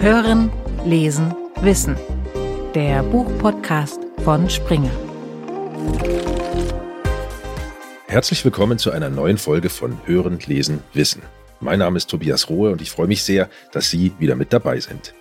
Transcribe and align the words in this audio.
Hören, 0.00 0.52
Lesen, 0.84 1.34
Wissen. 1.60 1.96
Der 2.72 3.02
Buchpodcast 3.02 3.98
von 4.22 4.48
Springer. 4.48 4.92
Herzlich 8.06 8.44
willkommen 8.44 8.78
zu 8.78 8.92
einer 8.92 9.10
neuen 9.10 9.38
Folge 9.38 9.68
von 9.68 9.98
Hören, 10.06 10.38
Lesen, 10.46 10.84
Wissen. 10.92 11.22
Mein 11.58 11.80
Name 11.80 11.96
ist 11.96 12.08
Tobias 12.08 12.48
Rohe 12.48 12.70
und 12.70 12.80
ich 12.80 12.92
freue 12.92 13.08
mich 13.08 13.24
sehr, 13.24 13.50
dass 13.72 13.90
Sie 13.90 14.12
wieder 14.20 14.36
mit 14.36 14.52
dabei 14.52 14.78
sind. 14.78 15.14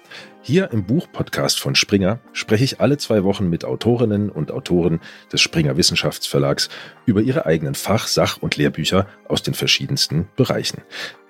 Hier 0.43 0.69
im 0.71 0.85
Buchpodcast 0.85 1.59
von 1.59 1.73
Springer 1.73 2.19
spreche 2.31 2.63
ich 2.63 2.79
alle 2.79 2.99
zwei 2.99 3.23
Wochen 3.23 3.49
mit 3.49 3.65
Autorinnen 3.65 4.29
und 4.29 4.51
Autoren 4.51 4.99
des 5.33 5.41
Springer 5.41 5.75
Wissenschaftsverlags 5.75 6.69
über 7.07 7.21
ihre 7.21 7.47
eigenen 7.47 7.73
Fach-, 7.73 8.07
Sach- 8.07 8.37
und 8.37 8.57
Lehrbücher 8.57 9.07
aus 9.27 9.41
den 9.41 9.55
verschiedensten 9.55 10.27
Bereichen. 10.35 10.83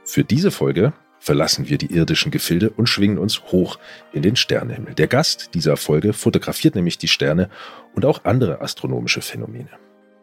Für 0.03 0.25
diese 0.25 0.51
Folge 0.51 0.91
verlassen 1.19 1.69
wir 1.69 1.77
die 1.77 1.93
irdischen 1.93 2.31
Gefilde 2.31 2.69
und 2.69 2.87
schwingen 2.87 3.17
uns 3.17 3.43
hoch 3.51 3.79
in 4.13 4.21
den 4.21 4.35
Sternenhimmel. 4.35 4.93
Der 4.93 5.07
Gast 5.07 5.53
dieser 5.53 5.77
Folge 5.77 6.13
fotografiert 6.13 6.75
nämlich 6.75 6.97
die 6.97 7.07
Sterne 7.07 7.49
und 7.93 8.05
auch 8.05 8.25
andere 8.25 8.61
astronomische 8.61 9.21
Phänomene. 9.21 9.69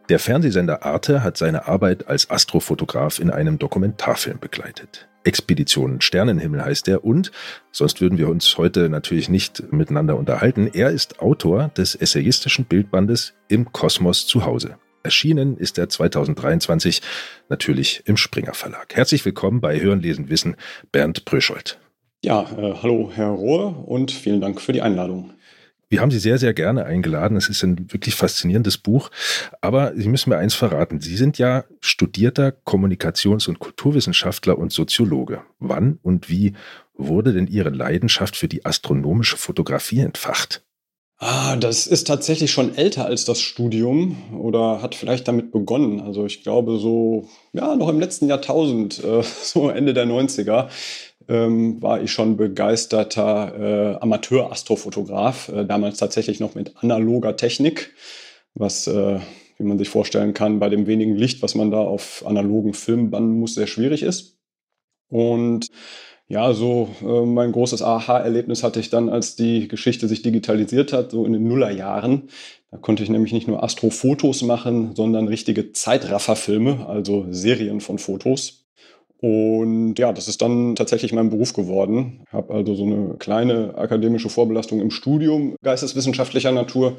Der 0.09 0.19
Fernsehsender 0.19 0.85
Arte 0.85 1.23
hat 1.23 1.39
seine 1.39 1.67
Arbeit 1.67 2.09
als 2.09 2.31
Astrofotograf 2.31 3.19
in 3.19 3.31
einem 3.31 3.59
Dokumentarfilm 3.59 4.39
begleitet. 4.39 5.09
Expedition 5.25 6.03
Sternenhimmel 6.03 6.63
heißt 6.63 6.87
er 6.89 7.05
und, 7.05 7.33
sonst 7.73 8.03
würden 8.03 8.19
wir 8.19 8.29
uns 8.29 8.59
heute 8.59 8.91
natürlich 8.91 9.31
nicht 9.31 9.73
miteinander 9.73 10.17
unterhalten, 10.17 10.69
er 10.73 10.91
ist 10.91 11.21
Autor 11.21 11.69
des 11.77 11.95
essayistischen 11.95 12.67
Bildbandes 12.67 13.33
Im 13.49 13.73
Kosmos 13.73 14.27
zu 14.27 14.45
Hause. 14.45 14.77
Erschienen 15.05 15.59
ist 15.59 15.77
er 15.77 15.89
2023 15.89 17.03
natürlich 17.51 18.03
im 18.07 18.17
Springer 18.17 18.55
Verlag. 18.55 18.95
Herzlich 18.95 19.25
willkommen 19.25 19.61
bei 19.61 19.79
Hören, 19.79 20.01
Lesen, 20.01 20.31
Wissen, 20.31 20.57
Bernd 20.93 21.27
Bröschold. 21.27 21.79
Ja, 22.25 22.43
äh, 22.57 22.75
hallo 22.83 23.13
Herr 23.15 23.29
Rohr 23.29 23.87
und 23.87 24.11
vielen 24.11 24.41
Dank 24.41 24.63
für 24.63 24.73
die 24.73 24.81
Einladung. 24.81 25.35
Wir 25.91 26.01
haben 26.01 26.11
Sie 26.11 26.19
sehr, 26.19 26.39
sehr 26.39 26.55
gerne 26.55 26.87
eingeladen. 26.87 27.37
Es 27.37 27.51
ist 27.51 27.63
ein 27.63 27.93
wirklich 27.93 28.15
faszinierendes 28.15 28.79
Buch. 28.79 29.11
Aber 29.61 29.93
Sie 29.95 30.09
müssen 30.09 30.31
mir 30.31 30.39
eins 30.39 30.55
verraten. 30.55 31.01
Sie 31.01 31.17
sind 31.17 31.37
ja 31.37 31.65
studierter 31.81 32.55
Kommunikations- 32.65 33.47
und 33.47 33.59
Kulturwissenschaftler 33.59 34.59
und 34.59 34.73
Soziologe. 34.73 35.43
Wann 35.59 35.99
und 36.03 36.31
wie 36.31 36.55
wurde 36.95 37.35
denn 37.35 37.47
Ihre 37.47 37.69
Leidenschaft 37.69 38.37
für 38.37 38.49
die 38.49 38.65
astronomische 38.65 39.37
Fotografie 39.37 40.01
entfacht? 40.01 40.64
Ah, 41.27 41.57
das 41.57 41.87
ist 41.87 42.07
tatsächlich 42.07 42.51
schon 42.51 42.77
älter 42.77 43.07
als 43.07 43.25
das 43.25 43.41
Studium 43.41 44.35
oder 44.39 44.83
hat 44.83 44.95
vielleicht 44.95 45.27
damit 45.27 45.53
begonnen. 45.53 46.01
Also 46.03 46.27
ich 46.27 46.43
glaube 46.43 46.77
so, 46.77 47.31
ja, 47.55 47.77
noch 47.77 47.89
im 47.89 47.99
letzten 47.99 48.29
Jahrtausend, 48.29 49.03
äh, 49.03 49.23
so 49.43 49.71
Ende 49.71 49.95
der 49.95 50.05
90er, 50.05 50.69
ähm, 51.27 51.81
war 51.81 52.03
ich 52.03 52.13
schon 52.13 52.37
begeisterter 52.37 53.95
äh, 53.95 54.03
Amateur-Astrofotograf, 54.03 55.49
äh, 55.49 55.65
damals 55.65 55.97
tatsächlich 55.97 56.41
noch 56.41 56.55
mit 56.55 56.77
analoger 56.77 57.37
Technik, 57.37 57.95
was, 58.53 58.87
äh, 58.87 59.19
wie 59.57 59.65
man 59.65 59.79
sich 59.79 59.89
vorstellen 59.89 60.35
kann, 60.35 60.59
bei 60.59 60.69
dem 60.69 60.87
wenigen 60.87 61.17
Licht, 61.17 61.41
was 61.41 61.55
man 61.55 61.71
da 61.71 61.79
auf 61.79 62.23
analogen 62.27 62.75
Film 62.75 63.11
bannen 63.11 63.41
muss, 63.41 63.55
sehr 63.55 63.67
schwierig 63.67 64.03
ist. 64.03 64.37
Und 65.09 65.71
ja, 66.29 66.55
so 66.55 66.89
äh, 67.03 67.27
mein 67.27 67.53
großes 67.53 67.83
Aha-Erlebnis 67.83 68.63
hatte 68.63 68.81
ich 68.81 68.89
dann, 68.89 69.09
als 69.11 69.37
die 69.37 69.69
Geschichte 69.69 70.09
sich 70.09 70.23
digitalisiert 70.23 70.93
hat, 70.93 71.11
so 71.11 71.27
in 71.27 71.35
den 71.35 71.47
Nullerjahren. 71.47 72.29
Da 72.71 72.79
konnte 72.79 73.03
ich 73.03 73.11
nämlich 73.11 73.33
nicht 73.33 73.47
nur 73.47 73.63
Astrofotos 73.63 74.43
machen, 74.43 74.95
sondern 74.97 75.29
richtige 75.29 75.73
Zeitrafferfilme, 75.73 76.87
also 76.87 77.27
Serien 77.31 77.81
von 77.81 77.99
Fotos. 77.99 78.65
Und 79.19 79.99
ja, 79.99 80.13
das 80.13 80.29
ist 80.29 80.43
dann 80.43 80.77
tatsächlich 80.77 81.13
mein 81.13 81.31
Beruf 81.31 81.53
geworden. 81.53 82.25
Ich 82.27 82.33
habe 82.33 82.53
also 82.53 82.75
so 82.75 82.85
eine 82.85 83.15
kleine 83.19 83.75
akademische 83.77 84.29
Vorbelastung 84.29 84.81
im 84.81 84.91
Studium 84.91 85.57
geisteswissenschaftlicher 85.63 86.53
Natur, 86.53 86.97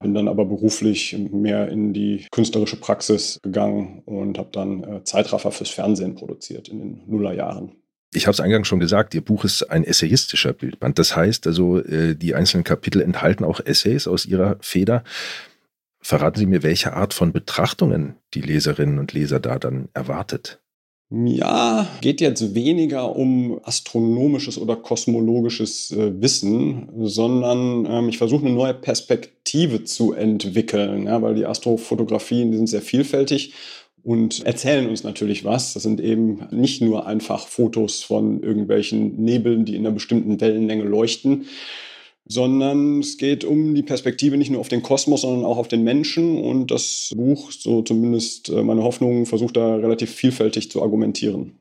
bin 0.00 0.14
dann 0.14 0.28
aber 0.28 0.44
beruflich 0.44 1.16
mehr 1.30 1.68
in 1.68 1.92
die 1.92 2.26
künstlerische 2.30 2.76
Praxis 2.76 3.38
gegangen 3.42 4.02
und 4.06 4.38
habe 4.38 4.50
dann 4.52 4.84
äh, 4.84 5.04
Zeitraffer 5.04 5.50
fürs 5.50 5.70
Fernsehen 5.70 6.14
produziert 6.14 6.68
in 6.68 6.78
den 6.78 7.00
Nullerjahren. 7.06 7.79
Ich 8.12 8.26
habe 8.26 8.32
es 8.32 8.40
eingangs 8.40 8.66
schon 8.66 8.80
gesagt, 8.80 9.14
Ihr 9.14 9.20
Buch 9.20 9.44
ist 9.44 9.62
ein 9.70 9.84
essayistischer 9.84 10.52
Bildband. 10.52 10.98
Das 10.98 11.14
heißt 11.14 11.46
also, 11.46 11.78
äh, 11.78 12.16
die 12.16 12.34
einzelnen 12.34 12.64
Kapitel 12.64 13.00
enthalten 13.00 13.44
auch 13.44 13.60
Essays 13.60 14.08
aus 14.08 14.26
Ihrer 14.26 14.56
Feder. 14.60 15.04
Verraten 16.00 16.38
Sie 16.38 16.46
mir, 16.46 16.62
welche 16.62 16.94
Art 16.94 17.14
von 17.14 17.32
Betrachtungen 17.32 18.16
die 18.34 18.40
Leserinnen 18.40 18.98
und 18.98 19.12
Leser 19.12 19.38
da 19.38 19.58
dann 19.58 19.88
erwartet? 19.92 20.60
Ja, 21.12 21.88
geht 22.00 22.20
jetzt 22.20 22.54
weniger 22.54 23.16
um 23.16 23.60
astronomisches 23.64 24.58
oder 24.58 24.76
kosmologisches 24.76 25.90
äh, 25.90 26.20
Wissen, 26.22 26.88
sondern 27.00 27.84
ähm, 27.84 28.08
ich 28.08 28.18
versuche 28.18 28.46
eine 28.46 28.54
neue 28.54 28.74
Perspektive 28.74 29.82
zu 29.82 30.12
entwickeln, 30.12 31.06
ja, 31.06 31.20
weil 31.20 31.34
die 31.34 31.46
Astrofotografien 31.46 32.52
die 32.52 32.58
sind 32.58 32.68
sehr 32.68 32.80
vielfältig 32.80 33.54
und 34.02 34.44
erzählen 34.44 34.88
uns 34.88 35.04
natürlich 35.04 35.44
was. 35.44 35.74
Das 35.74 35.82
sind 35.82 36.00
eben 36.00 36.46
nicht 36.50 36.80
nur 36.82 37.06
einfach 37.06 37.46
Fotos 37.46 38.02
von 38.02 38.42
irgendwelchen 38.42 39.16
Nebeln, 39.22 39.64
die 39.64 39.76
in 39.76 39.86
einer 39.86 39.94
bestimmten 39.94 40.40
Wellenlänge 40.40 40.84
leuchten, 40.84 41.46
sondern 42.24 43.00
es 43.00 43.18
geht 43.18 43.44
um 43.44 43.74
die 43.74 43.82
Perspektive 43.82 44.36
nicht 44.36 44.50
nur 44.50 44.60
auf 44.60 44.68
den 44.68 44.82
Kosmos, 44.82 45.22
sondern 45.22 45.44
auch 45.44 45.58
auf 45.58 45.68
den 45.68 45.82
Menschen. 45.82 46.38
Und 46.42 46.70
das 46.70 47.10
Buch, 47.14 47.50
so 47.50 47.82
zumindest 47.82 48.48
äh, 48.48 48.62
meine 48.62 48.82
Hoffnung, 48.82 49.26
versucht 49.26 49.56
da 49.56 49.76
relativ 49.76 50.10
vielfältig 50.10 50.70
zu 50.70 50.82
argumentieren. 50.82 51.58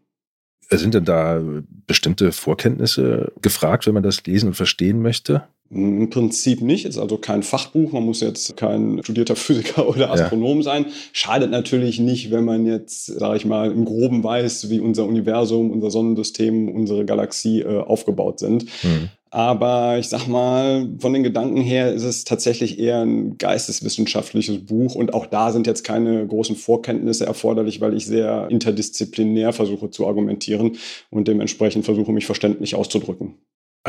Sind 0.71 0.94
denn 0.94 1.06
da 1.06 1.41
bestimmte 1.88 2.31
Vorkenntnisse 2.31 3.31
gefragt, 3.41 3.88
wenn 3.88 3.95
man 3.95 4.03
das 4.03 4.23
lesen 4.25 4.50
und 4.50 4.53
verstehen 4.53 5.01
möchte? 5.01 5.47
Im 5.72 6.09
Prinzip 6.09 6.62
nicht, 6.62 6.85
ist 6.85 6.97
also 6.97 7.18
kein 7.18 7.44
Fachbuch, 7.44 7.91
man 7.91 8.03
muss 8.03 8.22
jetzt 8.22 8.57
kein 8.57 9.02
studierter 9.03 9.35
Physiker 9.35 9.88
oder 9.88 10.09
Astronom 10.12 10.57
ja. 10.57 10.63
sein. 10.63 10.85
Schadet 11.13 11.52
natürlich 11.52 12.00
nicht, 12.00 12.31
wenn 12.31 12.44
man 12.44 12.66
jetzt, 12.66 13.06
sage 13.06 13.38
ich 13.38 13.46
mal, 13.46 13.72
im 13.72 13.85
Groben 13.85 14.24
weiß, 14.24 14.72
wie 14.72 14.80
unser 14.80 15.06
Universum, 15.06 15.69
unser 15.69 15.91
Sonnensystem, 15.91 16.69
unsere 16.69 17.06
Galaxie 17.06 17.62
äh, 17.62 17.81
aufgebaut 17.81 18.40
sind. 18.40 18.66
Mhm. 18.84 19.09
Aber 19.31 20.00
ich 20.00 20.09
sag 20.09 20.28
mal, 20.28 20.90
von 20.97 21.13
den 21.13 21.22
Gedanken 21.22 21.62
her 21.62 21.94
ist 21.94 22.03
es 22.03 22.24
tatsächlich 22.24 22.80
eher 22.80 23.01
ein 23.01 23.38
geisteswissenschaftliches 23.38 24.66
Buch 24.66 24.96
und 24.96 25.13
auch 25.13 25.28
da 25.28 25.51
sind 25.51 25.68
jetzt 25.68 25.84
keine 25.84 26.25
großen 26.25 26.56
Vorkenntnisse 26.56 27.28
erforderlich, 27.28 27.80
weil 27.80 27.96
ich 27.96 28.07
sehr 28.07 28.47
interdisziplinär 28.50 29.53
versuche 29.53 29.91
zu 29.91 30.07
argumentieren 30.07 30.78
und 31.12 31.28
dementsprechend 31.28 31.86
versuche, 31.86 32.12
mich 32.12 32.25
verständlich 32.25 32.74
auszudrücken. 32.74 33.36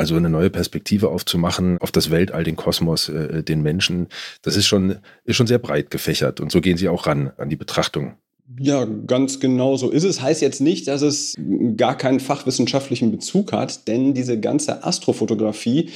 Also 0.01 0.17
eine 0.17 0.31
neue 0.31 0.49
Perspektive 0.49 1.11
aufzumachen 1.11 1.77
auf 1.77 1.93
das 1.93 2.11
Weltall, 2.11 2.43
den 2.43 2.57
Kosmos, 2.57 3.11
äh, 3.11 3.43
den 3.43 3.61
Menschen, 3.61 4.09
das 4.41 4.57
ist 4.57 4.67
schon, 4.67 4.97
ist 5.25 5.37
schon 5.37 5.47
sehr 5.47 5.59
breit 5.59 5.91
gefächert 5.91 6.41
und 6.41 6.51
so 6.51 6.63
gehen 6.63 6.79
Sie 6.79 6.89
auch 6.89 7.07
ran 7.07 7.33
an 7.37 7.51
die 7.51 7.57
Betrachtung. 7.57 8.15
Ja, 8.59 8.87
ganz 8.87 9.41
genau 9.41 9.77
so 9.77 9.91
ist 9.91 10.05
es. 10.05 10.23
Heißt 10.23 10.41
jetzt 10.41 10.63
nicht, 10.63 10.89
dass 10.89 11.03
es 11.03 11.37
gar 11.77 11.99
keinen 11.99 12.19
fachwissenschaftlichen 12.19 13.11
Bezug 13.11 13.53
hat, 13.53 13.89
denn 13.89 14.15
diese 14.15 14.41
ganze 14.41 14.85
Astrofotografie 14.85 15.91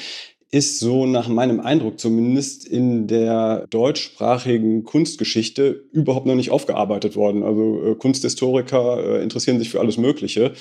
ist 0.50 0.80
so 0.80 1.06
nach 1.06 1.26
meinem 1.26 1.60
Eindruck 1.60 1.98
zumindest 1.98 2.68
in 2.68 3.06
der 3.06 3.66
deutschsprachigen 3.70 4.84
Kunstgeschichte 4.84 5.82
überhaupt 5.92 6.26
noch 6.26 6.34
nicht 6.34 6.50
aufgearbeitet 6.50 7.16
worden. 7.16 7.42
Also 7.42 7.82
äh, 7.84 7.94
Kunsthistoriker 7.94 8.98
äh, 9.02 9.22
interessieren 9.22 9.58
sich 9.58 9.70
für 9.70 9.80
alles 9.80 9.96
Mögliche, 9.96 10.52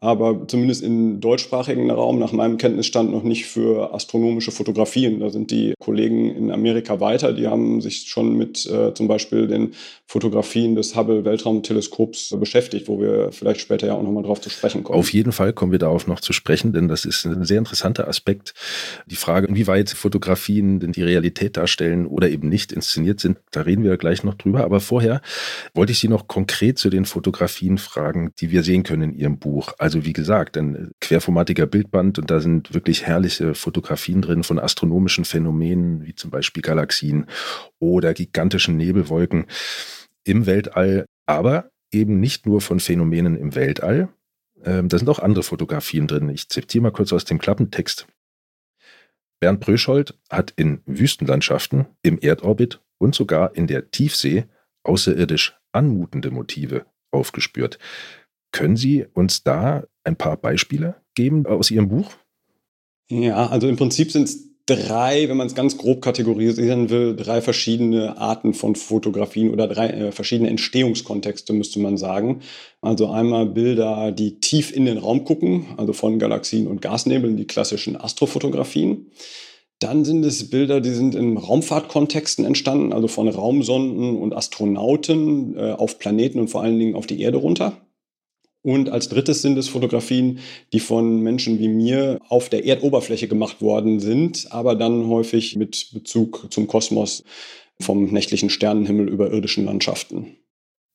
aber 0.00 0.46
zumindest 0.48 0.82
im 0.82 1.20
deutschsprachigen 1.20 1.90
Raum 1.90 2.18
nach 2.18 2.32
meinem 2.32 2.56
Kenntnisstand 2.56 3.10
noch 3.10 3.22
nicht 3.22 3.46
für 3.46 3.92
astronomische 3.94 4.50
Fotografien. 4.50 5.20
Da 5.20 5.28
sind 5.28 5.50
die 5.50 5.74
Kollegen 5.78 6.34
in 6.34 6.50
Amerika 6.50 7.00
weiter. 7.00 7.32
Die 7.32 7.46
haben 7.46 7.80
sich 7.82 8.08
schon 8.08 8.36
mit 8.36 8.66
äh, 8.66 8.94
zum 8.94 9.08
Beispiel 9.08 9.46
den 9.46 9.74
Fotografien 10.06 10.74
des 10.74 10.96
Hubble 10.96 11.24
Weltraumteleskops 11.24 12.34
beschäftigt, 12.38 12.88
wo 12.88 12.98
wir 12.98 13.30
vielleicht 13.30 13.60
später 13.60 13.86
ja 13.86 13.94
auch 13.94 14.02
nochmal 14.02 14.22
drauf 14.22 14.40
zu 14.40 14.48
sprechen 14.50 14.82
kommen. 14.84 14.98
Auf 14.98 15.12
jeden 15.12 15.32
Fall 15.32 15.52
kommen 15.52 15.70
wir 15.70 15.78
darauf 15.78 16.06
noch 16.06 16.20
zu 16.20 16.32
sprechen, 16.32 16.72
denn 16.72 16.88
das 16.88 17.04
ist 17.04 17.26
ein 17.26 17.44
sehr 17.44 17.58
interessanter 17.58 18.08
Aspekt. 18.08 18.54
Die 19.06 19.16
Frage, 19.16 19.46
inwieweit 19.48 19.90
Fotografien 19.90 20.80
denn 20.80 20.92
die 20.92 21.02
Realität 21.02 21.56
darstellen 21.56 22.06
oder 22.06 22.30
eben 22.30 22.48
nicht 22.48 22.72
inszeniert 22.72 23.20
sind, 23.20 23.38
da 23.50 23.62
reden 23.62 23.84
wir 23.84 23.96
gleich 23.98 24.24
noch 24.24 24.34
drüber. 24.34 24.64
Aber 24.64 24.80
vorher 24.80 25.20
wollte 25.74 25.92
ich 25.92 25.98
Sie 25.98 26.08
noch 26.08 26.26
konkret 26.26 26.78
zu 26.78 26.90
den 26.90 27.04
Fotografien 27.04 27.78
fragen, 27.78 28.32
die 28.40 28.50
wir 28.50 28.62
sehen 28.62 28.82
können 28.82 29.12
in 29.12 29.18
Ihrem 29.18 29.38
Buch. 29.38 29.74
Also 29.78 29.89
also 29.90 30.04
wie 30.04 30.12
gesagt, 30.12 30.56
ein 30.56 30.92
querformatiger 31.00 31.66
Bildband 31.66 32.20
und 32.20 32.30
da 32.30 32.38
sind 32.38 32.72
wirklich 32.72 33.06
herrliche 33.06 33.56
Fotografien 33.56 34.22
drin 34.22 34.44
von 34.44 34.60
astronomischen 34.60 35.24
Phänomenen, 35.24 36.06
wie 36.06 36.14
zum 36.14 36.30
Beispiel 36.30 36.62
Galaxien 36.62 37.26
oder 37.80 38.14
gigantischen 38.14 38.76
Nebelwolken 38.76 39.46
im 40.22 40.46
Weltall, 40.46 41.06
aber 41.26 41.72
eben 41.90 42.20
nicht 42.20 42.46
nur 42.46 42.60
von 42.60 42.78
Phänomenen 42.78 43.36
im 43.36 43.56
Weltall. 43.56 44.10
Ähm, 44.62 44.88
da 44.88 44.96
sind 44.96 45.08
auch 45.08 45.18
andere 45.18 45.42
Fotografien 45.42 46.06
drin. 46.06 46.28
Ich 46.28 46.48
zitiere 46.48 46.82
mal 46.82 46.92
kurz 46.92 47.12
aus 47.12 47.24
dem 47.24 47.40
Klappentext. 47.40 48.06
Bernd 49.40 49.58
Bröschold 49.58 50.16
hat 50.30 50.52
in 50.54 50.82
Wüstenlandschaften, 50.86 51.86
im 52.02 52.20
Erdorbit 52.20 52.80
und 52.98 53.16
sogar 53.16 53.56
in 53.56 53.66
der 53.66 53.90
Tiefsee 53.90 54.44
außerirdisch 54.84 55.58
anmutende 55.72 56.30
Motive 56.30 56.86
aufgespürt. 57.10 57.80
Können 58.52 58.76
Sie 58.76 59.06
uns 59.14 59.42
da 59.42 59.84
ein 60.04 60.16
paar 60.16 60.36
Beispiele 60.36 60.96
geben 61.14 61.46
aus 61.46 61.70
Ihrem 61.70 61.88
Buch? 61.88 62.10
Ja, 63.10 63.48
also 63.48 63.68
im 63.68 63.76
Prinzip 63.76 64.12
sind 64.12 64.24
es 64.24 64.50
drei, 64.66 65.28
wenn 65.28 65.36
man 65.36 65.48
es 65.48 65.54
ganz 65.54 65.76
grob 65.76 66.00
kategorisieren 66.00 66.90
will, 66.90 67.16
drei 67.16 67.40
verschiedene 67.40 68.18
Arten 68.18 68.54
von 68.54 68.76
Fotografien 68.76 69.50
oder 69.50 69.66
drei 69.66 69.88
äh, 69.88 70.12
verschiedene 70.12 70.48
Entstehungskontexte, 70.48 71.52
müsste 71.52 71.80
man 71.80 71.96
sagen. 71.96 72.40
Also 72.80 73.08
einmal 73.10 73.46
Bilder, 73.46 74.12
die 74.12 74.38
tief 74.38 74.74
in 74.74 74.84
den 74.84 74.98
Raum 74.98 75.24
gucken, 75.24 75.66
also 75.76 75.92
von 75.92 76.18
Galaxien 76.18 76.68
und 76.68 76.82
Gasnebeln, 76.82 77.36
die 77.36 77.46
klassischen 77.46 78.00
Astrofotografien. 78.00 79.10
Dann 79.80 80.04
sind 80.04 80.24
es 80.24 80.50
Bilder, 80.50 80.80
die 80.80 80.90
sind 80.90 81.14
in 81.14 81.36
Raumfahrtkontexten 81.36 82.44
entstanden, 82.44 82.92
also 82.92 83.08
von 83.08 83.28
Raumsonden 83.28 84.16
und 84.16 84.34
Astronauten 84.34 85.56
äh, 85.56 85.72
auf 85.72 85.98
Planeten 85.98 86.38
und 86.38 86.48
vor 86.48 86.62
allen 86.62 86.78
Dingen 86.78 86.94
auf 86.94 87.06
die 87.06 87.20
Erde 87.20 87.38
runter. 87.38 87.78
Und 88.62 88.90
als 88.90 89.08
drittes 89.08 89.40
sind 89.40 89.56
es 89.56 89.68
Fotografien, 89.68 90.40
die 90.72 90.80
von 90.80 91.20
Menschen 91.20 91.58
wie 91.58 91.68
mir 91.68 92.18
auf 92.28 92.50
der 92.50 92.66
Erdoberfläche 92.66 93.26
gemacht 93.26 93.62
worden 93.62 94.00
sind, 94.00 94.48
aber 94.50 94.74
dann 94.74 95.08
häufig 95.08 95.56
mit 95.56 95.90
Bezug 95.94 96.46
zum 96.50 96.66
Kosmos 96.66 97.24
vom 97.80 98.12
nächtlichen 98.12 98.50
Sternenhimmel 98.50 99.08
über 99.08 99.32
irdischen 99.32 99.64
Landschaften. 99.64 100.36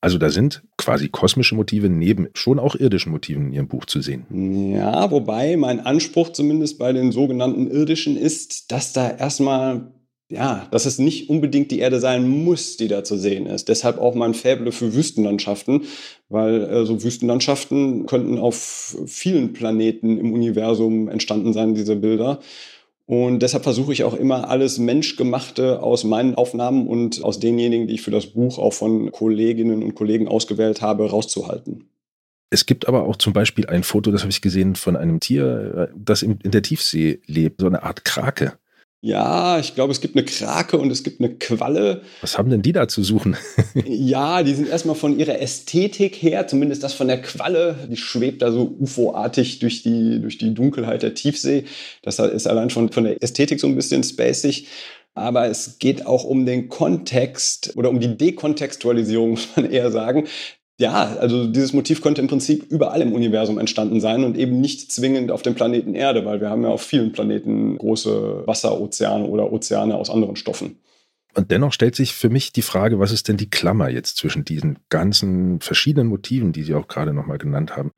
Also 0.02 0.20
da 0.20 0.30
sind 0.30 0.62
quasi 0.78 1.10
kosmische 1.10 1.56
Motive 1.56 1.90
neben 1.90 2.28
schon 2.36 2.60
auch 2.60 2.76
irdischen 2.76 3.12
Motiven 3.12 3.48
in 3.48 3.54
Ihrem 3.54 3.68
Buch 3.68 3.86
zu 3.86 4.02
sehen. 4.02 4.72
Ja, 4.72 5.10
wobei 5.10 5.58
mein 5.58 5.80
Anspruch 5.80 6.30
zumindest 6.30 6.78
bei 6.78 6.94
den 6.94 7.12
sogenannten 7.12 7.72
irdischen 7.72 8.16
ist, 8.16 8.72
dass 8.72 8.94
da 8.94 9.10
erstmal 9.10 9.94
ja, 10.30 10.68
dass 10.72 10.86
es 10.86 10.98
nicht 10.98 11.30
unbedingt 11.30 11.69
die 11.72 11.80
Erde 11.80 12.00
sein 12.00 12.27
muss, 12.27 12.77
die 12.77 12.88
da 12.88 13.04
zu 13.04 13.16
sehen 13.18 13.45
ist. 13.45 13.69
Deshalb 13.69 14.00
auch 14.00 14.16
mein 14.16 14.33
Fäble 14.33 14.72
für 14.72 14.95
Wüstenlandschaften, 14.95 15.83
weil 16.30 16.63
äh, 16.63 16.86
so 16.86 17.04
Wüstenlandschaften 17.04 18.07
könnten 18.07 18.39
auf 18.39 18.98
vielen 19.06 19.54
Planeten 19.54 20.18
im 20.18 20.33
Universum 20.33 21.10
entstanden 21.10 21.54
sein, 21.54 21.75
diese 21.75 21.95
Bilder. 21.95 22.39
Und 23.07 23.44
deshalb 23.44 23.63
versuche 23.63 23.94
ich 23.94 24.04
auch 24.04 24.16
immer 24.16 24.50
alles 24.50 24.80
Menschgemachte 24.80 25.83
aus 25.83 26.04
meinen 26.04 26.33
Aufnahmen 26.33 26.88
und 26.88 27.24
aus 27.24 27.39
denjenigen, 27.39 27.86
die 27.86 27.95
ich 27.95 28.01
für 28.01 28.10
das 28.10 28.25
Buch 28.25 28.57
auch 28.57 28.74
von 28.74 29.12
Kolleginnen 29.12 29.83
und 29.83 29.94
Kollegen 29.94 30.28
ausgewählt 30.28 30.81
habe, 30.81 31.07
rauszuhalten. 31.07 31.88
Es 32.50 32.66
gibt 32.66 32.88
aber 32.88 33.04
auch 33.04 33.18
zum 33.18 33.33
Beispiel 33.33 33.68
ein 33.68 33.83
Foto, 33.83 34.12
das 34.12 34.21
habe 34.21 34.31
ich 34.31 34.42
gesehen, 34.42 34.75
von 34.75 34.95
einem 34.95 35.19
Tier, 35.19 35.89
äh, 35.92 35.94
das 35.95 36.24
in 36.24 36.39
der 36.44 36.63
Tiefsee 36.63 37.19
lebt, 37.28 37.62
so 37.62 37.68
eine 37.68 37.83
Art 37.83 38.06
Krake. 38.06 38.57
Ja, 39.06 39.60
ich 39.60 39.75
glaube, 39.75 39.92
es 39.92 40.02
gibt 40.02 40.16
eine 40.16 40.25
Krake 40.25 40.80
und 40.80 40.90
es 40.90 41.04
gibt 41.04 41.22
eine 41.22 41.30
Qualle. 41.36 42.02
Was 42.22 42.40
haben 42.40 42.50
denn 42.50 42.63
die 42.63 42.72
da 42.72 42.88
zu 42.88 43.04
suchen? 43.04 43.38
ja, 43.86 44.42
die 44.42 44.56
sind 44.56 44.68
erstmal 44.68 44.96
von 44.96 45.19
ihrer 45.19 45.40
Ästhetik 45.40 46.16
her, 46.16 46.48
zumindest 46.48 46.81
das 46.81 46.96
von 46.96 47.07
der 47.07 47.22
Qualle, 47.22 47.88
die 47.88 47.98
schwebt 47.98 48.42
da 48.42 48.52
so 48.52 48.75
UFO-artig 48.80 49.60
durch 49.60 49.84
die, 49.84 50.19
durch 50.22 50.40
die 50.40 50.56
Dunkelheit 50.56 51.04
der 51.04 51.13
Tiefsee. 51.13 51.66
Das 52.02 52.18
ist 52.18 52.48
allein 52.48 52.72
schon 52.72 52.92
von 52.92 53.04
der 53.04 53.22
Ästhetik 53.22 53.60
so 53.60 53.68
ein 53.68 53.75
bisschen 53.75 54.04
spacig. 54.04 54.69
Aber 55.13 55.46
es 55.46 55.78
geht 55.78 56.07
auch 56.07 56.24
um 56.24 56.48
den 56.48 56.68
Kontext 56.68 57.74
oder 57.75 57.92
um 57.92 58.00
die 58.00 58.18
Dekontextualisierung, 58.18 59.30
muss 59.30 59.50
man 59.56 59.69
eher 59.69 59.92
sagen. 59.92 60.25
Ja, 60.77 61.16
also 61.19 61.48
dieses 61.48 61.72
Motiv 61.72 62.01
könnte 62.01 62.22
im 62.22 62.27
Prinzip 62.27 62.69
überall 62.69 63.01
im 63.01 63.13
Universum 63.13 63.60
entstanden 63.60 64.01
sein 64.01 64.25
und 64.25 64.38
eben 64.38 64.60
nicht 64.60 64.92
zwingend 64.92 65.31
auf 65.31 65.42
dem 65.42 65.56
Planeten 65.56 65.95
Erde, 65.95 66.25
weil 66.25 66.42
wir 66.42 66.50
haben 66.50 66.63
ja 66.63 66.69
auf 66.69 66.81
vielen 66.81 67.13
Planeten 67.13 67.77
große 67.77 68.44
Wasserozeane 68.45 69.25
oder 69.25 69.54
Ozeane 69.54 69.95
aus 69.95 70.10
anderen 70.10 70.36
Stoffen. 70.36 70.80
Und 71.33 71.51
dennoch 71.51 71.74
stellt 71.74 71.95
sich 71.95 72.13
für 72.13 72.30
mich 72.30 72.54
die 72.54 72.62
Frage, 72.62 72.98
was 72.98 73.12
ist 73.12 73.27
denn 73.27 73.36
die 73.36 73.50
Klammer 73.50 73.89
jetzt 73.89 74.18
zwischen 74.18 74.45
diesen 74.45 74.80
ganzen 74.89 75.60
verschiedenen 75.60 76.07
Motiven, 76.07 76.54
die 76.54 76.63
Sie 76.63 76.74
auch 76.74 76.88
gerade 76.88 77.13
nochmal 77.13 77.38
genannt 77.38 77.75
haben? 77.75 77.92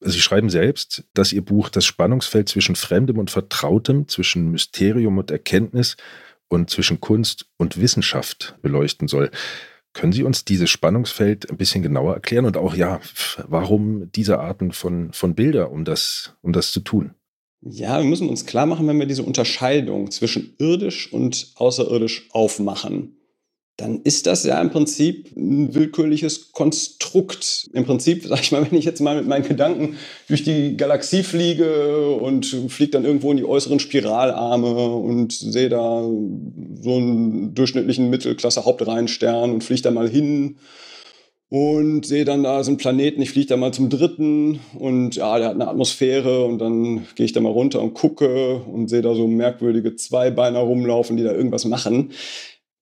Sie 0.00 0.20
schreiben 0.20 0.48
selbst, 0.48 1.04
dass 1.12 1.32
Ihr 1.32 1.44
Buch 1.44 1.68
das 1.68 1.84
Spannungsfeld 1.84 2.48
zwischen 2.48 2.76
Fremdem 2.76 3.18
und 3.18 3.30
Vertrautem, 3.30 4.08
zwischen 4.08 4.50
Mysterium 4.50 5.18
und 5.18 5.30
Erkenntnis 5.30 5.98
und 6.48 6.70
zwischen 6.70 7.00
Kunst 7.00 7.46
und 7.58 7.78
Wissenschaft 7.80 8.56
beleuchten 8.62 9.08
soll. 9.08 9.30
Können 9.92 10.12
Sie 10.12 10.22
uns 10.22 10.44
dieses 10.44 10.70
Spannungsfeld 10.70 11.50
ein 11.50 11.56
bisschen 11.56 11.82
genauer 11.82 12.14
erklären 12.14 12.44
und 12.44 12.56
auch 12.56 12.74
ja, 12.74 13.00
warum 13.48 14.10
diese 14.12 14.38
Arten 14.38 14.72
von, 14.72 15.12
von 15.12 15.34
Bilder, 15.34 15.72
um 15.72 15.84
das, 15.84 16.36
um 16.42 16.52
das 16.52 16.70
zu 16.70 16.80
tun? 16.80 17.14
Ja, 17.62 17.98
wir 17.98 18.08
müssen 18.08 18.28
uns 18.28 18.46
klar 18.46 18.66
machen, 18.66 18.86
wenn 18.86 18.98
wir 18.98 19.06
diese 19.06 19.22
Unterscheidung 19.22 20.10
zwischen 20.10 20.54
irdisch 20.58 21.12
und 21.12 21.52
außerirdisch 21.56 22.28
aufmachen 22.30 23.19
dann 23.80 24.02
ist 24.04 24.26
das 24.26 24.44
ja 24.44 24.60
im 24.60 24.70
Prinzip 24.70 25.34
ein 25.36 25.74
willkürliches 25.74 26.52
Konstrukt. 26.52 27.68
Im 27.72 27.84
Prinzip, 27.84 28.24
sag 28.28 28.40
ich 28.40 28.52
mal, 28.52 28.70
wenn 28.70 28.78
ich 28.78 28.84
jetzt 28.84 29.00
mal 29.00 29.16
mit 29.16 29.26
meinen 29.26 29.46
Gedanken 29.46 29.96
durch 30.28 30.44
die 30.44 30.76
Galaxie 30.76 31.22
fliege 31.22 32.10
und 32.10 32.46
fliege 32.68 32.92
dann 32.92 33.04
irgendwo 33.04 33.30
in 33.30 33.38
die 33.38 33.44
äußeren 33.44 33.80
Spiralarme 33.80 34.88
und 34.88 35.32
sehe 35.32 35.68
da 35.68 36.02
so 36.02 36.96
einen 36.96 37.54
durchschnittlichen 37.54 38.10
Mittelklasse-Hauptreihenstern 38.10 39.50
und 39.50 39.64
fliege 39.64 39.82
da 39.82 39.90
mal 39.90 40.08
hin 40.08 40.56
und 41.48 42.06
sehe 42.06 42.24
dann 42.24 42.44
da 42.44 42.62
so 42.62 42.70
einen 42.70 42.78
Planeten, 42.78 43.22
ich 43.22 43.30
fliege 43.30 43.48
da 43.48 43.56
mal 43.56 43.74
zum 43.74 43.90
dritten 43.90 44.60
und 44.78 45.16
ja, 45.16 45.36
der 45.38 45.48
hat 45.48 45.54
eine 45.54 45.66
Atmosphäre 45.66 46.44
und 46.44 46.58
dann 46.58 47.06
gehe 47.16 47.26
ich 47.26 47.32
da 47.32 47.40
mal 47.40 47.50
runter 47.50 47.82
und 47.82 47.94
gucke 47.94 48.56
und 48.56 48.88
sehe 48.88 49.02
da 49.02 49.14
so 49.14 49.26
merkwürdige 49.26 49.96
Zweibeiner 49.96 50.60
rumlaufen, 50.60 51.16
die 51.16 51.24
da 51.24 51.32
irgendwas 51.32 51.64
machen 51.64 52.12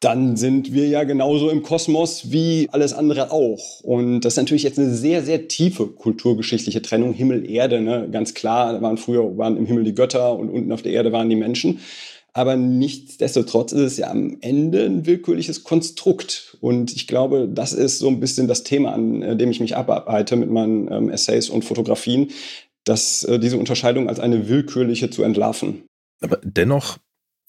dann 0.01 0.37
sind 0.37 0.73
wir 0.73 0.87
ja 0.87 1.03
genauso 1.03 1.51
im 1.51 1.63
Kosmos 1.63 2.31
wie 2.31 2.69
alles 2.71 2.93
andere 2.93 3.33
auch. 3.33 3.81
Und 3.81 4.21
das 4.21 4.35
ist 4.35 4.37
natürlich 4.37 4.63
jetzt 4.63 4.79
eine 4.79 4.95
sehr, 4.95 5.25
sehr 5.25 5.49
tiefe 5.49 5.89
kulturgeschichtliche 5.89 6.83
Trennung. 6.83 7.13
Himmel, 7.13 7.51
Erde, 7.51 7.81
ne? 7.81 8.09
ganz 8.11 8.35
klar, 8.35 8.81
waren 8.81 8.97
früher 8.97 9.37
waren 9.37 9.57
im 9.57 9.67
Himmel 9.67 9.85
die 9.85 9.95
Götter 9.95 10.39
und 10.39 10.51
unten 10.51 10.71
auf 10.71 10.83
der 10.83 10.93
Erde 10.93 11.11
waren 11.11 11.29
die 11.29 11.37
Menschen. 11.37 11.81
Aber 12.33 12.55
nichtsdestotrotz 12.55 13.73
ist 13.73 13.81
es 13.81 13.97
ja 13.97 14.11
am 14.11 14.37
Ende 14.41 14.85
ein 14.85 15.07
willkürliches 15.07 15.65
Konstrukt. 15.65 16.57
Und 16.61 16.95
ich 16.95 17.09
glaube, 17.09 17.49
das 17.53 17.73
ist 17.73 17.99
so 17.99 18.07
ein 18.07 18.21
bisschen 18.21 18.47
das 18.47 18.63
Thema, 18.63 18.93
an 18.93 19.23
äh, 19.23 19.37
dem 19.37 19.51
ich 19.51 19.59
mich 19.59 19.77
abarbeite 19.77 20.37
mit 20.37 20.49
meinen 20.49 20.93
ähm, 20.93 21.11
Essays 21.11 21.49
und 21.49 21.65
Fotografien, 21.65 22.29
dass 22.85 23.25
äh, 23.25 23.41
diese 23.41 23.59
Unterscheidung 23.59 24.09
als 24.09 24.21
eine 24.21 24.49
willkürliche 24.49 25.11
zu 25.11 25.25
entlarven. 25.25 25.83
Aber 26.21 26.39
dennoch 26.45 26.99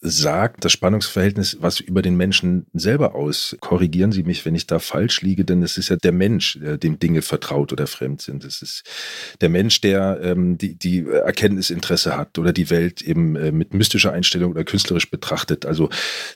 sagt 0.01 0.63
das 0.63 0.71
Spannungsverhältnis 0.71 1.57
was 1.59 1.79
über 1.79 2.01
den 2.01 2.15
Menschen 2.15 2.67
selber 2.73 3.15
aus. 3.15 3.57
Korrigieren 3.59 4.11
Sie 4.11 4.23
mich, 4.23 4.45
wenn 4.45 4.55
ich 4.55 4.65
da 4.65 4.79
falsch 4.79 5.21
liege, 5.21 5.43
denn 5.43 5.61
es 5.61 5.77
ist 5.77 5.89
ja 5.89 5.97
der 5.97 6.11
Mensch, 6.11 6.57
dem 6.61 6.99
Dinge 6.99 7.21
vertraut 7.21 7.73
oder 7.73 7.87
fremd 7.87 8.21
sind. 8.21 8.45
Es 8.45 8.61
ist 8.61 8.83
der 9.41 9.49
Mensch, 9.49 9.81
der 9.81 10.19
ähm, 10.23 10.57
die, 10.57 10.75
die 10.75 11.05
Erkenntnisinteresse 11.05 12.15
hat 12.15 12.37
oder 12.37 12.53
die 12.53 12.69
Welt 12.69 13.01
eben 13.01 13.35
äh, 13.35 13.51
mit 13.51 13.73
mystischer 13.73 14.13
Einstellung 14.13 14.51
oder 14.51 14.63
künstlerisch 14.63 15.11
betrachtet. 15.11 15.65
Also 15.65 15.89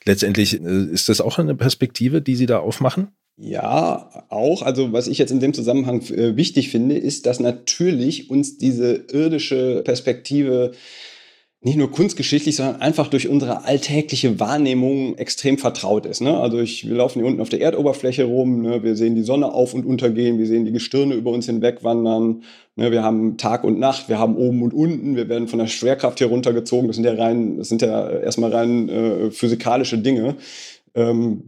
letztendlich 0.06 0.62
äh, 0.62 0.86
ist 0.92 1.08
das 1.10 1.22
auch 1.22 1.40
eine 1.40 1.56
Perspektive, 1.56 2.22
die 2.22 2.36
Sie 2.36 2.46
da 2.46 2.60
aufmachen? 2.60 3.10
Ja, 3.38 4.26
auch. 4.30 4.62
Also 4.62 4.94
was 4.94 5.08
ich 5.08 5.18
jetzt 5.18 5.32
in 5.32 5.40
dem 5.40 5.54
Zusammenhang 5.54 6.02
äh, 6.12 6.36
wichtig 6.36 6.70
finde, 6.70 6.98
ist, 6.98 7.26
dass 7.26 7.40
natürlich 7.40 8.30
uns 8.30 8.58
diese 8.58 9.06
irdische 9.12 9.82
Perspektive 9.84 10.74
nicht 11.66 11.78
nur 11.78 11.90
kunstgeschichtlich, 11.92 12.58
sondern 12.58 12.82
einfach 12.82 13.08
durch 13.08 13.30
unsere 13.30 13.64
alltägliche 13.64 14.38
Wahrnehmung 14.40 15.18
extrem 15.18 15.58
vertraut 15.58 16.06
ist. 16.06 16.20
Ne? 16.20 16.38
Also 16.38 16.60
ich, 16.60 16.90
wir 16.90 16.96
laufen 16.98 17.20
hier 17.20 17.28
unten 17.28 17.40
auf 17.40 17.48
der 17.48 17.62
Erdoberfläche 17.62 18.26
rum, 18.26 18.62
ne? 18.62 18.84
wir 18.84 18.98
sehen 18.98 19.16
die 19.16 19.24
Sonne 19.24 19.54
auf 19.54 19.74
und 19.74 19.86
untergehen, 19.86 20.38
wir 20.38 20.46
sehen 20.46 20.66
die 20.66 20.74
Gestirne 20.74 21.14
über 21.14 21.32
uns 21.32 21.46
hinweg 21.46 21.82
wandern, 21.82 22.44
ne? 22.76 22.92
wir 22.92 23.02
haben 23.02 23.38
Tag 23.38 23.64
und 23.64 23.80
Nacht, 23.80 24.10
wir 24.10 24.20
haben 24.20 24.36
oben 24.36 24.62
und 24.62 24.74
unten, 24.74 25.16
wir 25.16 25.30
werden 25.30 25.48
von 25.48 25.60
der 25.60 25.68
Schwerkraft 25.68 26.18
hier 26.18 26.28
runtergezogen. 26.28 26.88
Das 26.88 26.98
sind 26.98 27.06
ja 27.06 27.14
rein, 27.14 27.58
das 27.58 27.70
sind 27.70 27.82
ja 27.82 28.10
erstmal 28.10 28.54
rein 28.54 28.90
äh, 28.90 29.32
physikalische 29.32 29.98
Dinge. 29.98 30.36
Ähm, 30.96 31.44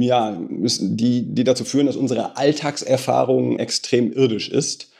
ja, 0.00 0.36
die, 0.80 1.32
die 1.32 1.44
dazu 1.44 1.64
führen, 1.64 1.86
dass 1.86 1.96
unsere 1.96 2.36
Alltagserfahrung 2.36 3.60
extrem 3.60 4.12
irdisch 4.12 4.48
ist. 4.48 4.90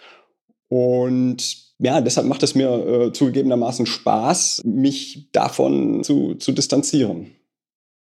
Und 0.68 1.67
ja, 1.78 2.00
deshalb 2.00 2.26
macht 2.26 2.42
es 2.42 2.54
mir 2.54 2.70
äh, 2.70 3.12
zugegebenermaßen 3.12 3.86
Spaß, 3.86 4.62
mich 4.64 5.28
davon 5.32 6.02
zu, 6.02 6.34
zu 6.34 6.52
distanzieren. 6.52 7.32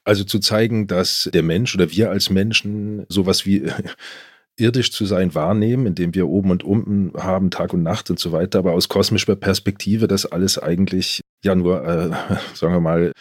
Also 0.05 0.25
zu 0.25 0.39
zeigen, 0.39 0.87
dass 0.87 1.29
der 1.33 1.43
Mensch 1.43 1.75
oder 1.75 1.91
wir 1.91 2.11
als 2.11 2.31
Menschen 2.31 3.05
sowas 3.09 3.45
wie 3.45 3.65
irdisch 4.57 4.91
zu 4.91 5.05
sein 5.07 5.35
wahrnehmen, 5.35 5.87
indem 5.87 6.15
wir 6.15 6.29
oben 6.29 6.51
und 6.51 6.65
unten 6.65 7.13
haben, 7.15 7.51
Tag 7.51 7.73
und 7.75 7.83
Nacht 7.83 8.11
und 8.11 8.19
so 8.19 8.33
weiter, 8.33 8.59
aber 8.59 8.73
aus 8.73 8.89
kosmischer 8.89 9.37
Perspektive 9.37 10.09
das 10.09 10.27
alles 10.27 10.59
eigentlich 10.59 11.21
ja 11.45 11.55
nur, 11.55 11.85
äh, 11.85 12.11
sagen 12.55 12.73
wir 12.73 12.81
mal, 12.81 13.13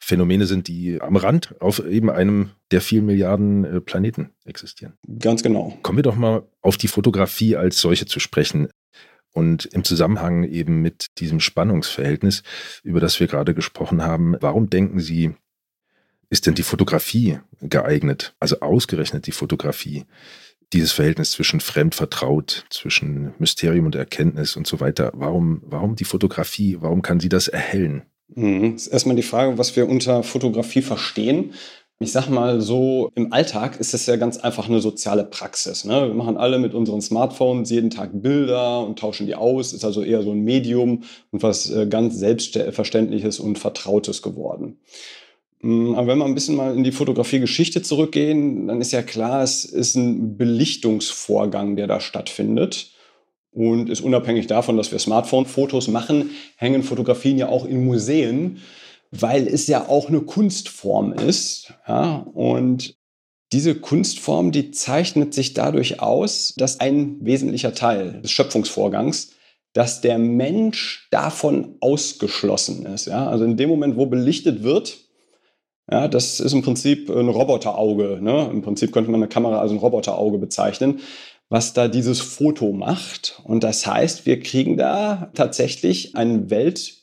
Phänomene 0.00 0.46
sind, 0.46 0.66
die 0.66 1.00
am 1.00 1.14
Rand 1.14 1.54
auf 1.60 1.84
eben 1.86 2.10
einem 2.10 2.50
der 2.72 2.80
vielen 2.80 3.06
Milliarden 3.06 3.64
äh, 3.64 3.80
Planeten 3.80 4.30
existieren. 4.44 4.94
Ganz 5.20 5.44
genau. 5.44 5.78
Kommen 5.82 5.98
wir 5.98 6.02
doch 6.02 6.16
mal 6.16 6.42
auf 6.60 6.76
die 6.76 6.88
Fotografie 6.88 7.54
als 7.54 7.78
solche 7.78 8.06
zu 8.06 8.18
sprechen. 8.18 8.66
Und 9.32 9.64
im 9.66 9.82
Zusammenhang 9.82 10.44
eben 10.44 10.82
mit 10.82 11.18
diesem 11.18 11.40
Spannungsverhältnis, 11.40 12.42
über 12.82 13.00
das 13.00 13.18
wir 13.18 13.26
gerade 13.26 13.54
gesprochen 13.54 14.02
haben, 14.02 14.36
warum 14.40 14.68
denken 14.68 15.00
Sie, 15.00 15.34
ist 16.28 16.46
denn 16.46 16.54
die 16.54 16.62
Fotografie 16.62 17.38
geeignet, 17.60 18.34
also 18.40 18.60
ausgerechnet 18.60 19.26
die 19.26 19.32
Fotografie, 19.32 20.04
dieses 20.72 20.92
Verhältnis 20.92 21.32
zwischen 21.32 21.60
fremd, 21.60 21.94
vertraut, 21.94 22.64
zwischen 22.70 23.34
Mysterium 23.38 23.86
und 23.86 23.94
Erkenntnis 23.94 24.56
und 24.56 24.66
so 24.66 24.80
weiter. 24.80 25.12
Warum, 25.14 25.62
warum 25.64 25.96
die 25.96 26.04
Fotografie? 26.04 26.78
Warum 26.80 27.02
kann 27.02 27.20
sie 27.20 27.28
das 27.28 27.48
erhellen? 27.48 28.02
Mhm. 28.34 28.72
Das 28.72 28.86
ist 28.86 28.92
erstmal 28.92 29.16
die 29.16 29.22
Frage, 29.22 29.58
was 29.58 29.76
wir 29.76 29.88
unter 29.88 30.22
Fotografie 30.22 30.82
verstehen. 30.82 31.52
Ich 32.02 32.10
sag 32.10 32.28
mal 32.28 32.60
so, 32.60 33.10
im 33.14 33.32
Alltag 33.32 33.78
ist 33.78 33.94
es 33.94 34.06
ja 34.06 34.16
ganz 34.16 34.36
einfach 34.36 34.68
eine 34.68 34.80
soziale 34.80 35.22
Praxis. 35.22 35.84
Ne? 35.84 36.08
Wir 36.08 36.14
machen 36.14 36.36
alle 36.36 36.58
mit 36.58 36.74
unseren 36.74 37.00
Smartphones 37.00 37.70
jeden 37.70 37.90
Tag 37.90 38.10
Bilder 38.12 38.84
und 38.84 38.98
tauschen 38.98 39.26
die 39.26 39.36
aus. 39.36 39.72
Ist 39.72 39.84
also 39.84 40.02
eher 40.02 40.22
so 40.22 40.32
ein 40.32 40.40
Medium 40.40 41.04
und 41.30 41.42
was 41.44 41.70
äh, 41.70 41.86
ganz 41.86 42.18
Selbstverständliches 42.18 43.38
und 43.38 43.58
Vertrautes 43.58 44.20
geworden. 44.20 44.78
Mm, 45.60 45.94
aber 45.94 46.08
wenn 46.08 46.18
wir 46.18 46.24
ein 46.24 46.34
bisschen 46.34 46.56
mal 46.56 46.74
in 46.76 46.82
die 46.82 46.90
Fotografie-Geschichte 46.90 47.82
zurückgehen, 47.82 48.66
dann 48.66 48.80
ist 48.80 48.90
ja 48.90 49.02
klar, 49.02 49.44
es 49.44 49.64
ist 49.64 49.94
ein 49.94 50.36
Belichtungsvorgang, 50.36 51.76
der 51.76 51.86
da 51.86 52.00
stattfindet. 52.00 52.90
Und 53.52 53.90
ist 53.90 54.00
unabhängig 54.00 54.48
davon, 54.48 54.76
dass 54.76 54.90
wir 54.90 54.98
Smartphone-Fotos 54.98 55.86
machen, 55.88 56.30
hängen 56.56 56.82
Fotografien 56.82 57.38
ja 57.38 57.48
auch 57.48 57.64
in 57.64 57.84
Museen 57.84 58.58
weil 59.12 59.46
es 59.46 59.66
ja 59.68 59.88
auch 59.88 60.08
eine 60.08 60.22
Kunstform 60.22 61.12
ist. 61.12 61.74
Ja? 61.86 62.26
Und 62.34 62.96
diese 63.52 63.74
Kunstform, 63.74 64.50
die 64.50 64.70
zeichnet 64.70 65.34
sich 65.34 65.54
dadurch 65.54 66.00
aus, 66.00 66.54
dass 66.56 66.80
ein 66.80 67.18
wesentlicher 67.20 67.74
Teil 67.74 68.22
des 68.22 68.32
Schöpfungsvorgangs, 68.32 69.32
dass 69.74 70.00
der 70.00 70.18
Mensch 70.18 71.08
davon 71.10 71.76
ausgeschlossen 71.80 72.86
ist. 72.86 73.06
Ja? 73.06 73.28
Also 73.28 73.44
in 73.44 73.56
dem 73.56 73.68
Moment, 73.68 73.96
wo 73.96 74.06
belichtet 74.06 74.62
wird, 74.62 74.98
ja, 75.90 76.08
das 76.08 76.40
ist 76.40 76.52
im 76.52 76.62
Prinzip 76.62 77.10
ein 77.10 77.28
Roboterauge. 77.28 78.18
Ne? 78.22 78.48
Im 78.50 78.62
Prinzip 78.62 78.92
könnte 78.92 79.10
man 79.10 79.20
eine 79.20 79.28
Kamera 79.28 79.60
als 79.60 79.72
ein 79.72 79.78
Roboterauge 79.78 80.38
bezeichnen 80.38 81.00
was 81.52 81.74
da 81.74 81.86
dieses 81.86 82.22
Foto 82.22 82.72
macht. 82.72 83.42
Und 83.44 83.62
das 83.62 83.86
heißt, 83.86 84.24
wir 84.24 84.40
kriegen 84.40 84.78
da 84.78 85.30
tatsächlich 85.34 86.16
ein 86.16 86.48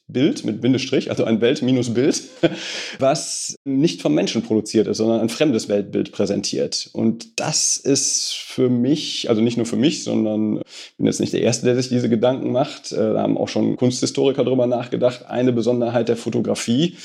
Weltbild 0.10 0.44
mit 0.44 0.62
Bindestrich, 0.62 1.10
also 1.10 1.24
ein 1.24 1.40
Welt-Bild, 1.40 2.24
was 3.00 3.56
nicht 3.64 4.02
vom 4.02 4.16
Menschen 4.16 4.42
produziert 4.42 4.88
ist, 4.88 4.98
sondern 4.98 5.22
ein 5.22 5.30
fremdes 5.30 5.70
Weltbild 5.70 6.12
präsentiert. 6.12 6.90
Und 6.94 7.40
das 7.40 7.78
ist 7.78 8.34
für 8.34 8.70
mich, 8.70 9.30
also 9.30 9.42
nicht 9.42 9.58
nur 9.58 9.66
für 9.66 9.76
mich, 9.76 10.04
sondern 10.04 10.58
ich 10.58 10.98
bin 10.98 11.06
jetzt 11.06 11.20
nicht 11.20 11.34
der 11.34 11.42
Erste, 11.42 11.66
der 11.66 11.76
sich 11.76 11.90
diese 11.90 12.10
Gedanken 12.10 12.52
macht. 12.52 12.92
Äh, 12.92 13.14
da 13.14 13.22
haben 13.22 13.38
auch 13.38 13.50
schon 13.50 13.78
Kunsthistoriker 13.78 14.44
drüber 14.44 14.68
nachgedacht. 14.68 15.26
Eine 15.28 15.54
Besonderheit 15.54 16.10
der 16.10 16.18
Fotografie, 16.18 16.98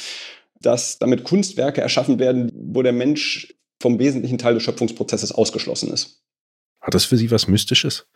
dass 0.60 0.98
damit 0.98 1.24
Kunstwerke 1.24 1.82
erschaffen 1.82 2.18
werden, 2.18 2.50
wo 2.54 2.82
der 2.82 2.92
Mensch 2.92 3.54
vom 3.80 3.98
wesentlichen 3.98 4.38
Teil 4.38 4.54
des 4.54 4.62
Schöpfungsprozesses 4.62 5.32
ausgeschlossen 5.32 5.92
ist. 5.92 6.22
Hat 6.80 6.94
das 6.94 7.04
für 7.04 7.16
Sie 7.16 7.30
was 7.30 7.48
Mystisches? 7.48 8.06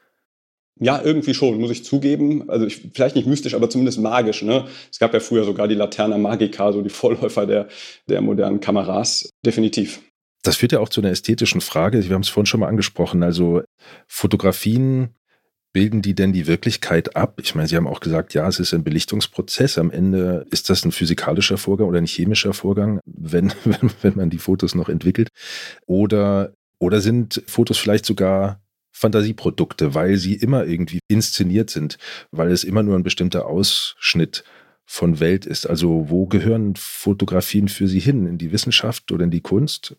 Ja, 0.80 1.00
irgendwie 1.02 1.34
schon, 1.34 1.60
muss 1.60 1.70
ich 1.70 1.84
zugeben. 1.84 2.48
Also 2.48 2.66
ich, 2.66 2.90
vielleicht 2.94 3.16
nicht 3.16 3.26
mystisch, 3.26 3.54
aber 3.54 3.68
zumindest 3.70 3.98
magisch. 4.00 4.42
Ne? 4.42 4.66
Es 4.90 4.98
gab 4.98 5.12
ja 5.14 5.20
früher 5.20 5.44
sogar 5.44 5.68
die 5.68 5.74
Laterna 5.74 6.18
Magica, 6.18 6.72
so 6.72 6.82
die 6.82 6.90
Vorläufer 6.90 7.46
der, 7.46 7.68
der 8.08 8.20
modernen 8.20 8.60
Kameras. 8.60 9.30
Definitiv. 9.44 10.00
Das 10.42 10.56
führt 10.56 10.72
ja 10.72 10.80
auch 10.80 10.88
zu 10.88 11.00
einer 11.00 11.10
ästhetischen 11.10 11.60
Frage. 11.60 12.02
Wir 12.08 12.14
haben 12.14 12.22
es 12.22 12.28
vorhin 12.28 12.46
schon 12.46 12.60
mal 12.60 12.68
angesprochen. 12.68 13.22
Also 13.22 13.62
Fotografien, 14.06 15.14
bilden 15.72 16.00
die 16.00 16.14
denn 16.14 16.32
die 16.32 16.46
Wirklichkeit 16.46 17.14
ab? 17.14 17.38
Ich 17.42 17.54
meine, 17.54 17.68
Sie 17.68 17.76
haben 17.76 17.86
auch 17.86 18.00
gesagt, 18.00 18.34
ja, 18.34 18.48
es 18.48 18.58
ist 18.58 18.72
ein 18.72 18.84
Belichtungsprozess. 18.84 19.78
Am 19.78 19.90
Ende 19.90 20.46
ist 20.50 20.70
das 20.70 20.84
ein 20.84 20.92
physikalischer 20.92 21.58
Vorgang 21.58 21.88
oder 21.88 21.98
ein 21.98 22.06
chemischer 22.06 22.54
Vorgang, 22.54 23.00
wenn, 23.04 23.52
wenn, 23.64 23.90
wenn 24.02 24.16
man 24.16 24.30
die 24.30 24.38
Fotos 24.38 24.74
noch 24.74 24.88
entwickelt. 24.88 25.28
Oder 25.86 26.52
oder 26.78 27.00
sind 27.00 27.42
Fotos 27.46 27.78
vielleicht 27.78 28.06
sogar 28.06 28.60
Fantasieprodukte, 28.92 29.94
weil 29.94 30.16
sie 30.16 30.34
immer 30.34 30.66
irgendwie 30.66 31.00
inszeniert 31.08 31.70
sind, 31.70 31.98
weil 32.30 32.50
es 32.50 32.64
immer 32.64 32.82
nur 32.82 32.96
ein 32.96 33.02
bestimmter 33.02 33.46
Ausschnitt 33.46 34.44
von 34.84 35.20
Welt 35.20 35.46
ist. 35.46 35.66
Also 35.66 36.08
wo 36.08 36.26
gehören 36.26 36.74
Fotografien 36.76 37.68
für 37.68 37.86
Sie 37.86 38.00
hin? 38.00 38.26
In 38.26 38.38
die 38.38 38.52
Wissenschaft 38.52 39.12
oder 39.12 39.24
in 39.24 39.30
die 39.30 39.42
Kunst? 39.42 39.96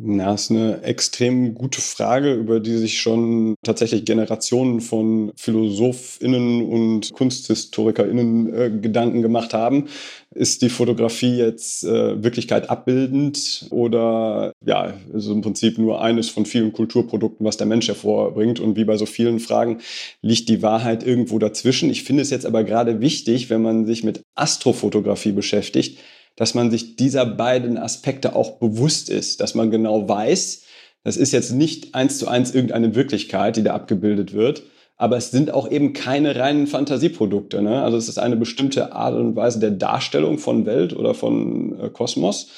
Ja, 0.00 0.34
ist 0.34 0.52
eine 0.52 0.80
extrem 0.82 1.54
gute 1.54 1.80
Frage, 1.80 2.32
über 2.32 2.60
die 2.60 2.76
sich 2.76 3.00
schon 3.00 3.56
tatsächlich 3.64 4.04
Generationen 4.04 4.80
von 4.80 5.32
PhilosophInnen 5.36 6.62
und 6.62 7.12
KunsthistorikerInnen 7.12 8.54
äh, 8.54 8.70
Gedanken 8.80 9.22
gemacht 9.22 9.54
haben. 9.54 9.88
Ist 10.32 10.62
die 10.62 10.68
Fotografie 10.68 11.38
jetzt 11.38 11.82
äh, 11.82 12.22
Wirklichkeit 12.22 12.70
abbildend 12.70 13.66
oder 13.70 14.52
ja, 14.64 14.94
ist 15.12 15.26
im 15.26 15.40
Prinzip 15.40 15.78
nur 15.78 16.00
eines 16.00 16.28
von 16.28 16.46
vielen 16.46 16.72
Kulturprodukten, 16.72 17.44
was 17.44 17.56
der 17.56 17.66
Mensch 17.66 17.88
hervorbringt? 17.88 18.60
Und 18.60 18.76
wie 18.76 18.84
bei 18.84 18.96
so 18.96 19.06
vielen 19.06 19.40
Fragen 19.40 19.78
liegt 20.22 20.48
die 20.48 20.62
Wahrheit 20.62 21.04
irgendwo 21.04 21.40
dazwischen. 21.40 21.90
Ich 21.90 22.04
finde 22.04 22.22
es 22.22 22.30
jetzt 22.30 22.46
aber 22.46 22.62
gerade 22.62 23.00
wichtig, 23.00 23.50
wenn 23.50 23.62
man 23.62 23.84
sich 23.84 24.04
mit 24.04 24.22
Astrofotografie 24.36 25.32
beschäftigt, 25.32 25.98
dass 26.38 26.54
man 26.54 26.70
sich 26.70 26.94
dieser 26.94 27.26
beiden 27.26 27.76
Aspekte 27.76 28.36
auch 28.36 28.52
bewusst 28.58 29.10
ist, 29.10 29.40
dass 29.40 29.56
man 29.56 29.72
genau 29.72 30.08
weiß, 30.08 30.62
das 31.02 31.16
ist 31.16 31.32
jetzt 31.32 31.50
nicht 31.50 31.96
eins 31.96 32.18
zu 32.18 32.28
eins 32.28 32.54
irgendeine 32.54 32.94
Wirklichkeit, 32.94 33.56
die 33.56 33.64
da 33.64 33.74
abgebildet 33.74 34.32
wird, 34.32 34.62
aber 34.96 35.16
es 35.16 35.32
sind 35.32 35.50
auch 35.50 35.68
eben 35.68 35.94
keine 35.94 36.36
reinen 36.36 36.68
Fantasieprodukte. 36.68 37.60
Ne? 37.60 37.82
Also 37.82 37.96
es 37.96 38.08
ist 38.08 38.18
eine 38.18 38.36
bestimmte 38.36 38.92
Art 38.92 39.16
und 39.16 39.34
Weise 39.34 39.58
der 39.58 39.72
Darstellung 39.72 40.38
von 40.38 40.64
Welt 40.64 40.94
oder 40.94 41.12
von 41.12 41.78
äh, 41.80 41.88
Kosmos. 41.88 42.50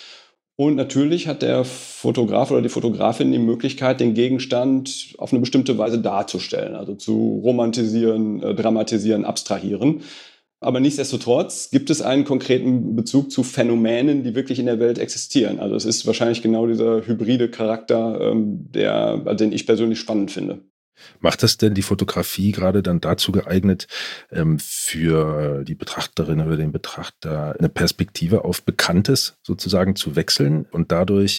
Und 0.56 0.76
natürlich 0.76 1.26
hat 1.26 1.40
der 1.40 1.64
Fotograf 1.64 2.50
oder 2.50 2.60
die 2.60 2.68
Fotografin 2.68 3.32
die 3.32 3.38
Möglichkeit, 3.38 3.99
den 3.99 4.12
Gegenstand 4.12 5.14
auf 5.16 5.32
eine 5.32 5.40
bestimmte 5.40 5.78
Weise 5.78 6.00
darzustellen, 6.00 6.75
also 6.75 6.94
zu 6.94 7.40
romantisieren, 7.42 8.42
äh, 8.42 8.54
dramatisieren, 8.54 9.25
abstrahieren. 9.25 10.02
Aber 10.61 10.79
nichtsdestotrotz 10.79 11.71
gibt 11.71 11.88
es 11.88 12.02
einen 12.02 12.25
konkreten 12.25 12.95
Bezug 12.95 13.33
zu 13.33 13.43
Phänomenen, 13.43 14.23
die 14.23 14.35
wirklich 14.35 14.59
in 14.59 14.67
der 14.67 14.79
Welt 14.79 14.99
existieren. 14.99 15.59
Also 15.59 15.75
es 15.75 15.87
ist 15.87 16.07
wahrscheinlich 16.07 16.43
genau 16.43 16.67
dieser 16.67 17.07
hybride 17.07 17.50
Charakter, 17.50 18.21
ähm, 18.21 18.71
der, 18.71 19.17
den 19.35 19.52
ich 19.52 19.67
persönlich 19.67 19.99
spannend 19.99 20.31
finde. 20.31 20.61
Macht 21.21 21.43
das 21.43 21.57
denn 21.57 21.73
die 21.73 21.83
Fotografie 21.83 22.52
gerade 22.52 22.83
dann 22.83 23.00
dazu 23.00 23.33
geeignet, 23.33 23.87
ähm, 24.31 24.59
für 24.59 25.64
die 25.64 25.75
Betrachterin 25.75 26.43
oder 26.43 26.59
den 26.59 26.73
Betrachter 26.73 27.57
eine 27.59 27.71
Perspektive 27.71 28.45
auf 28.45 28.62
Bekanntes 28.62 29.38
sozusagen 29.43 29.97
zu 29.97 30.14
wechseln 30.14 30.67
und 30.71 30.93
dadurch, 30.93 31.38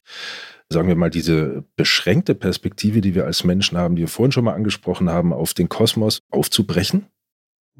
sagen 0.69 0.87
wir 0.87 0.95
mal, 0.95 1.11
diese 1.11 1.63
beschränkte 1.75 2.33
Perspektive, 2.33 3.01
die 3.01 3.13
wir 3.13 3.25
als 3.25 3.43
Menschen 3.43 3.77
haben, 3.77 3.95
die 3.95 4.01
wir 4.01 4.07
vorhin 4.07 4.31
schon 4.31 4.45
mal 4.45 4.55
angesprochen 4.55 5.11
haben, 5.11 5.31
auf 5.31 5.53
den 5.53 5.69
Kosmos 5.69 6.21
aufzubrechen? 6.31 7.05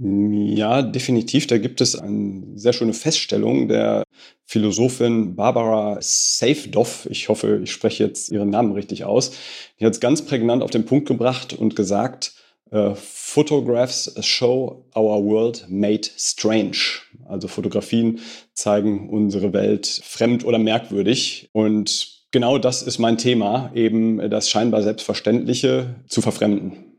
Ja, 0.04 0.82
definitiv. 0.82 1.46
Da 1.46 1.60
gibt 1.60 1.80
es 1.80 1.96
eine 1.96 2.44
sehr 2.56 2.74
schöne 2.74 2.94
Feststellung 2.94 3.68
der 3.68 4.04
Philosophin 4.46 5.36
Barbara 5.36 5.98
Safdov. 6.02 7.08
Ich 7.12 7.30
hoffe, 7.30 7.60
ich 7.64 7.72
spreche 7.72 8.06
jetzt 8.06 8.32
ihren 8.32 8.50
Namen 8.50 8.72
richtig 8.72 9.04
aus. 9.04 9.34
Die 9.80 9.86
hat 9.86 9.94
es 9.94 10.00
ganz 10.00 10.24
prägnant 10.24 10.64
auf 10.64 10.72
den 10.72 10.86
Punkt 10.86 11.08
gebracht 11.08 11.54
und 11.54 11.76
gesagt, 11.76 12.34
Uh, 12.74 12.96
photographs 12.96 14.14
show 14.22 14.86
our 14.96 15.22
world 15.22 15.66
made 15.68 16.08
strange. 16.16 17.02
Also 17.26 17.50
Fotografien 17.50 18.22
zeigen 18.54 19.10
unsere 19.10 19.52
Welt 19.52 19.88
fremd 20.06 20.46
oder 20.46 20.58
merkwürdig. 20.58 21.50
Und 21.52 22.22
genau 22.32 22.58
das 22.58 22.82
ist 22.82 22.98
mein 22.98 23.18
Thema, 23.18 23.72
eben 23.76 24.30
das 24.30 24.50
scheinbar 24.50 24.84
Selbstverständliche 24.84 25.96
zu 26.08 26.22
verfremden. 26.22 26.91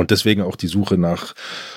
Und 0.00 0.10
deswegen 0.10 0.40
auch 0.40 0.56
die 0.56 0.66
Suche 0.66 0.96
nach 0.96 1.34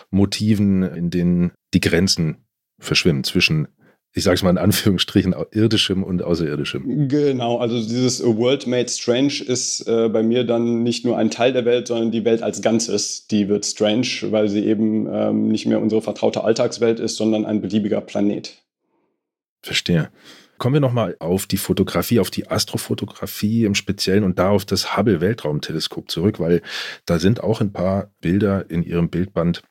Motiven, 0.09 0.81
in 0.81 1.09
denen 1.09 1.51
die 1.73 1.81
Grenzen 1.81 2.37
verschwimmen 2.79 3.25
zwischen 3.25 3.67
ich 4.15 4.23
sage 4.23 4.35
es 4.35 4.43
mal 4.43 4.51
in 4.51 4.59
Anführungsstrichen, 4.59 5.33
irdischem 5.51 6.03
und 6.03 6.21
außerirdischem. 6.21 7.07
Genau, 7.07 7.57
also 7.57 7.81
dieses 7.81 8.23
World 8.23 8.67
Made 8.67 8.87
Strange 8.87 9.43
ist 9.43 9.87
äh, 9.87 10.07
bei 10.07 10.21
mir 10.21 10.43
dann 10.43 10.83
nicht 10.83 11.03
nur 11.03 11.17
ein 11.17 11.31
Teil 11.31 11.51
der 11.51 11.65
Welt, 11.65 11.87
sondern 11.87 12.11
die 12.11 12.23
Welt 12.23 12.43
als 12.43 12.61
Ganzes. 12.61 13.25
Die 13.25 13.49
wird 13.49 13.65
strange, 13.65 14.05
weil 14.29 14.49
sie 14.49 14.67
eben 14.67 15.07
ähm, 15.11 15.47
nicht 15.47 15.65
mehr 15.65 15.81
unsere 15.81 16.03
vertraute 16.03 16.43
Alltagswelt 16.43 16.99
ist, 16.99 17.15
sondern 17.15 17.43
ein 17.43 17.59
beliebiger 17.59 18.01
Planet. 18.01 18.63
Verstehe. 19.63 20.11
Kommen 20.63 20.75
wir 20.75 20.79
nochmal 20.79 21.17
auf 21.19 21.45
die 21.45 21.57
Fotografie, 21.57 22.21
auf 22.21 22.31
die 22.31 22.49
Astrofotografie 22.49 23.65
im 23.65 23.75
Speziellen 23.75 24.23
und 24.23 24.39
da 24.39 24.47
auf 24.47 24.63
das 24.63 24.95
Hubble 24.95 25.19
Weltraumteleskop 25.19 26.09
zurück, 26.09 26.39
weil 26.39 26.61
da 27.05 27.19
sind 27.19 27.43
auch 27.43 27.59
ein 27.59 27.73
paar 27.73 28.13
Bilder 28.21 28.69
in 28.69 28.81
Ihrem 28.81 29.09
Bildband, 29.09 29.61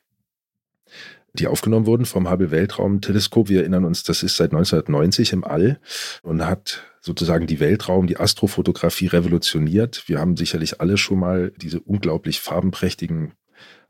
die 1.33 1.47
aufgenommen 1.47 1.87
wurden 1.87 2.05
vom 2.05 2.29
Hubble 2.29 2.51
Weltraumteleskop. 2.51 3.49
Wir 3.49 3.61
erinnern 3.61 3.85
uns, 3.85 4.03
das 4.03 4.21
ist 4.21 4.37
seit 4.37 4.51
1990 4.51 5.33
im 5.33 5.43
All 5.43 5.79
und 6.21 6.45
hat 6.45 6.83
sozusagen 7.01 7.47
die 7.47 7.59
Weltraum, 7.59 8.05
die 8.05 8.17
Astrofotografie 8.17 9.07
revolutioniert. 9.07 10.03
Wir 10.05 10.19
haben 10.19 10.37
sicherlich 10.37 10.79
alle 10.79 10.97
schon 10.97 11.17
mal 11.17 11.53
diese 11.57 11.79
unglaublich 11.79 12.39
farbenprächtigen 12.39 13.33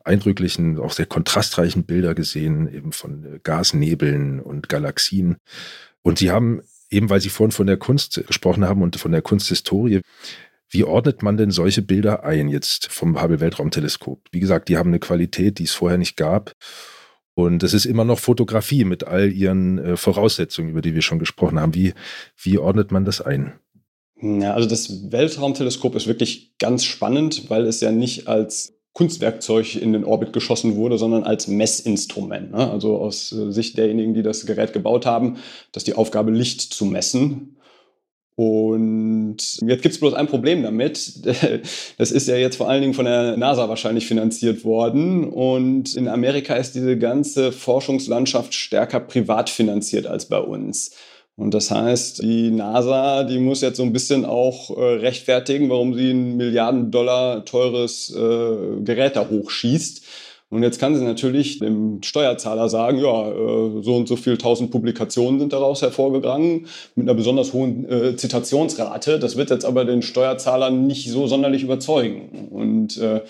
eindrücklichen, 0.05 0.79
auch 0.79 0.93
sehr 0.93 1.05
kontrastreichen 1.05 1.83
Bilder 1.83 2.15
gesehen, 2.15 2.73
eben 2.73 2.93
von 2.93 3.41
Gasnebeln 3.43 4.39
und 4.39 4.69
Galaxien. 4.69 5.35
Und 6.01 6.19
sie 6.19 6.31
haben 6.31 6.61
eben 6.93 7.09
weil 7.09 7.21
Sie 7.21 7.29
vorhin 7.29 7.51
von 7.51 7.67
der 7.67 7.77
Kunst 7.77 8.23
gesprochen 8.27 8.65
haben 8.65 8.81
und 8.81 8.95
von 8.97 9.11
der 9.11 9.21
Kunsthistorie, 9.21 10.01
Wie 10.69 10.83
ordnet 10.83 11.21
man 11.21 11.37
denn 11.37 11.51
solche 11.51 11.83
Bilder 11.83 12.23
ein 12.23 12.49
jetzt 12.49 12.87
vom 12.91 13.21
Hubble 13.21 13.39
Weltraumteleskop? 13.39 14.21
Wie 14.31 14.39
gesagt, 14.39 14.69
die 14.69 14.77
haben 14.77 14.89
eine 14.89 14.99
Qualität, 14.99 15.59
die 15.59 15.65
es 15.65 15.71
vorher 15.71 15.99
nicht 15.99 16.17
gab. 16.17 16.53
Und 17.35 17.61
es 17.61 17.75
ist 17.75 17.85
immer 17.85 18.05
noch 18.05 18.17
Fotografie 18.17 18.83
mit 18.83 19.03
all 19.03 19.31
ihren 19.31 19.77
äh, 19.77 19.97
Voraussetzungen, 19.97 20.69
über 20.69 20.81
die 20.81 20.95
wir 20.95 21.03
schon 21.03 21.19
gesprochen 21.19 21.59
haben. 21.59 21.75
Wie, 21.75 21.93
wie 22.41 22.57
ordnet 22.57 22.91
man 22.91 23.05
das 23.05 23.21
ein? 23.21 23.53
Ja, 24.19 24.53
also 24.53 24.67
das 24.67 25.11
Weltraumteleskop 25.11 25.95
ist 25.95 26.07
wirklich 26.07 26.57
ganz 26.57 26.85
spannend, 26.85 27.49
weil 27.49 27.65
es 27.65 27.81
ja 27.81 27.91
nicht 27.91 28.27
als 28.27 28.73
Kunstwerkzeug 28.93 29.75
in 29.75 29.91
den 29.91 30.05
Orbit 30.05 30.33
geschossen 30.33 30.75
wurde, 30.75 30.97
sondern 30.97 31.23
als 31.23 31.47
Messinstrument. 31.47 32.51
Ne? 32.51 32.69
Also 32.69 32.97
aus 32.97 33.31
äh, 33.31 33.51
Sicht 33.51 33.77
derjenigen, 33.77 34.13
die 34.13 34.21
das 34.21 34.45
Gerät 34.45 34.71
gebaut 34.71 35.05
haben, 35.05 35.37
dass 35.71 35.83
die 35.83 35.95
Aufgabe 35.95 36.31
Licht 36.31 36.61
zu 36.61 36.85
messen. 36.85 37.57
Und 38.35 39.37
jetzt 39.61 39.81
gibt 39.83 39.93
es 39.93 39.99
bloß 39.99 40.13
ein 40.13 40.27
Problem 40.27 40.63
damit. 40.63 41.13
Das 41.97 42.11
ist 42.11 42.27
ja 42.27 42.35
jetzt 42.35 42.55
vor 42.55 42.69
allen 42.69 42.81
Dingen 42.81 42.93
von 42.93 43.05
der 43.05 43.37
NASA 43.37 43.69
wahrscheinlich 43.69 44.07
finanziert 44.07 44.63
worden. 44.63 45.25
Und 45.25 45.95
in 45.95 46.07
Amerika 46.07 46.55
ist 46.55 46.73
diese 46.73 46.97
ganze 46.97 47.51
Forschungslandschaft 47.51 48.53
stärker 48.53 48.99
privat 48.99 49.49
finanziert 49.49 50.07
als 50.07 50.25
bei 50.25 50.39
uns. 50.39 50.91
Und 51.35 51.53
das 51.53 51.71
heißt, 51.71 52.21
die 52.21 52.51
NASA, 52.51 53.23
die 53.23 53.39
muss 53.39 53.61
jetzt 53.61 53.77
so 53.77 53.83
ein 53.83 53.93
bisschen 53.93 54.23
auch 54.23 54.69
äh, 54.77 54.81
rechtfertigen, 54.81 55.69
warum 55.69 55.95
sie 55.95 56.11
ein 56.11 56.37
Milliarden 56.37 56.91
Dollar 56.91 57.43
teures 57.43 58.11
äh, 58.15 58.81
Gerät 58.83 59.15
da 59.15 59.27
hochschießt. 59.27 60.05
Und 60.49 60.61
jetzt 60.61 60.79
kann 60.79 60.95
sie 60.95 61.03
natürlich 61.03 61.57
dem 61.57 62.03
Steuerzahler 62.03 62.69
sagen, 62.69 62.99
ja, 62.99 63.31
äh, 63.31 63.81
so 63.81 63.95
und 63.95 64.07
so 64.07 64.15
viel 64.15 64.37
tausend 64.37 64.69
Publikationen 64.69 65.39
sind 65.39 65.51
daraus 65.51 65.81
hervorgegangen 65.81 66.67
mit 66.93 67.09
einer 67.09 67.15
besonders 67.15 67.53
hohen 67.53 67.89
äh, 67.89 68.15
Zitationsrate. 68.15 69.17
Das 69.17 69.35
wird 69.35 69.49
jetzt 69.49 69.65
aber 69.65 69.85
den 69.85 70.03
Steuerzahler 70.03 70.69
nicht 70.69 71.09
so 71.09 71.25
sonderlich 71.25 71.63
überzeugen. 71.63 72.49
Und 72.51 72.99
äh, 72.99 73.21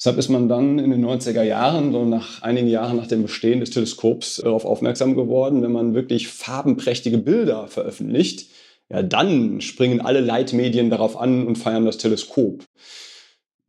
deshalb 0.00 0.18
ist 0.18 0.30
man 0.30 0.48
dann 0.48 0.78
in 0.78 0.90
den 0.90 1.04
90er 1.04 1.42
Jahren, 1.42 1.92
so 1.92 2.04
nach 2.04 2.42
einigen 2.42 2.68
Jahren 2.68 2.96
nach 2.96 3.06
dem 3.06 3.22
Bestehen 3.22 3.60
des 3.60 3.70
Teleskops, 3.70 4.40
darauf 4.42 4.64
aufmerksam 4.64 5.14
geworden, 5.14 5.62
wenn 5.62 5.72
man 5.72 5.94
wirklich 5.94 6.28
farbenprächtige 6.28 7.18
Bilder 7.18 7.68
veröffentlicht, 7.68 8.50
ja, 8.88 9.02
dann 9.02 9.60
springen 9.60 10.00
alle 10.00 10.20
Leitmedien 10.20 10.90
darauf 10.90 11.16
an 11.16 11.46
und 11.46 11.56
feiern 11.56 11.84
das 11.84 11.98
Teleskop. 11.98 12.64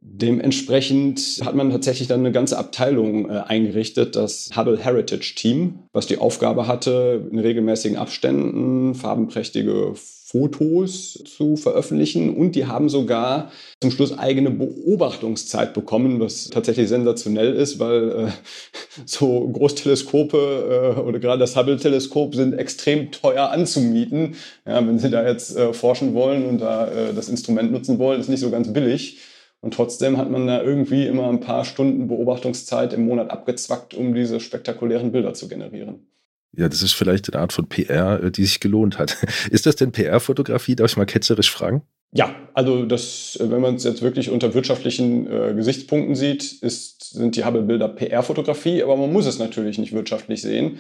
Dementsprechend 0.04 1.42
hat 1.46 1.54
man 1.54 1.70
tatsächlich 1.70 2.08
dann 2.08 2.22
eine 2.22 2.32
ganze 2.32 2.58
Abteilung 2.58 3.30
äh, 3.30 3.44
eingerichtet, 3.46 4.16
das 4.16 4.50
Hubble 4.56 4.80
Heritage 4.80 5.36
Team, 5.36 5.84
was 5.94 6.08
die 6.08 6.18
Aufgabe 6.18 6.68
hatte, 6.68 7.28
in 7.32 7.38
regelmäßigen 7.38 7.98
Abständen 7.98 8.96
farbenprächtige 8.96 9.94
Fotos 10.32 11.22
zu 11.26 11.58
veröffentlichen. 11.58 12.36
Und 12.36 12.56
die 12.56 12.66
haben 12.66 12.88
sogar 12.88 13.52
zum 13.82 13.92
Schluss 13.92 14.18
eigene 14.18 14.50
Beobachtungszeit 14.50 15.74
bekommen, 15.74 16.22
was 16.22 16.50
tatsächlich 16.50 16.88
sensationell 16.88 17.54
ist, 17.54 17.80
weil 17.80 18.10
äh, 18.10 18.28
so 19.06 19.50
Großteleskope 19.50 20.96
äh, 20.98 21.00
oder 21.02 21.20
gerade 21.20 21.40
das 21.40 21.58
Hubble-Teleskop 21.58 22.36
sind 22.36 22.54
extrem 22.54 23.12
teuer 23.12 23.50
anzumieten. 23.52 24.36
Ja, 24.66 24.86
wenn 24.86 25.00
Sie 25.00 25.10
da 25.10 25.28
jetzt 25.28 25.58
äh, 25.58 25.74
forschen 25.74 26.14
wollen 26.14 26.46
und 26.46 26.60
da 26.60 26.88
äh, 26.88 27.14
das 27.14 27.28
Instrument 27.28 27.72
nutzen 27.72 28.00
wollen, 28.00 28.22
ist 28.22 28.30
nicht 28.30 28.40
so 28.40 28.52
ganz 28.52 28.72
billig. 28.72 29.20
Und 29.60 29.74
trotzdem 29.74 30.18
hat 30.18 30.32
man 30.32 30.48
da 30.48 30.64
irgendwie 30.64 31.06
immer 31.06 31.28
ein 31.30 31.42
paar 31.42 31.66
Stunden 31.66 32.08
Beobachtungszeit 32.08 32.94
im 32.94 33.06
Monat 33.06 33.30
abgezwackt, 33.30 33.94
um 33.94 34.16
diese 34.16 34.40
spektakulären 34.40 35.12
Bilder 35.12 35.34
zu 35.34 35.48
generieren. 35.48 36.08
Ja, 36.54 36.68
das 36.68 36.82
ist 36.82 36.94
vielleicht 36.94 37.32
eine 37.34 37.42
Art 37.42 37.54
von 37.54 37.68
PR, 37.68 38.24
äh, 38.24 38.32
die 38.32 38.44
sich 38.44 38.60
gelohnt 38.60 39.00
hat. 39.00 39.18
Ist 39.52 39.66
das 39.66 39.78
denn 39.78 39.92
PR-Fotografie? 39.92 40.76
Darf 40.76 40.92
ich 40.92 40.98
mal 40.98 41.06
ketzerisch 41.06 41.50
fragen? 41.50 41.84
Ja, 42.14 42.36
also 42.54 42.86
das, 42.86 43.38
äh, 43.40 43.50
wenn 43.50 43.62
man 43.62 43.76
es 43.76 43.86
jetzt 43.86 44.02
wirklich 44.02 44.30
unter 44.30 44.54
wirtschaftlichen 44.54 45.32
äh, 45.32 45.54
Gesichtspunkten 45.54 46.16
sieht, 46.16 46.62
ist, 46.62 47.14
sind 47.14 47.38
die 47.38 47.46
Hubble-Bilder 47.46 47.88
PR-Fotografie, 47.88 48.84
aber 48.84 48.98
man 48.98 49.14
muss 49.14 49.26
es 49.26 49.40
natürlich 49.40 49.78
nicht 49.78 49.94
wirtschaftlich 49.94 50.42
sehen, 50.42 50.80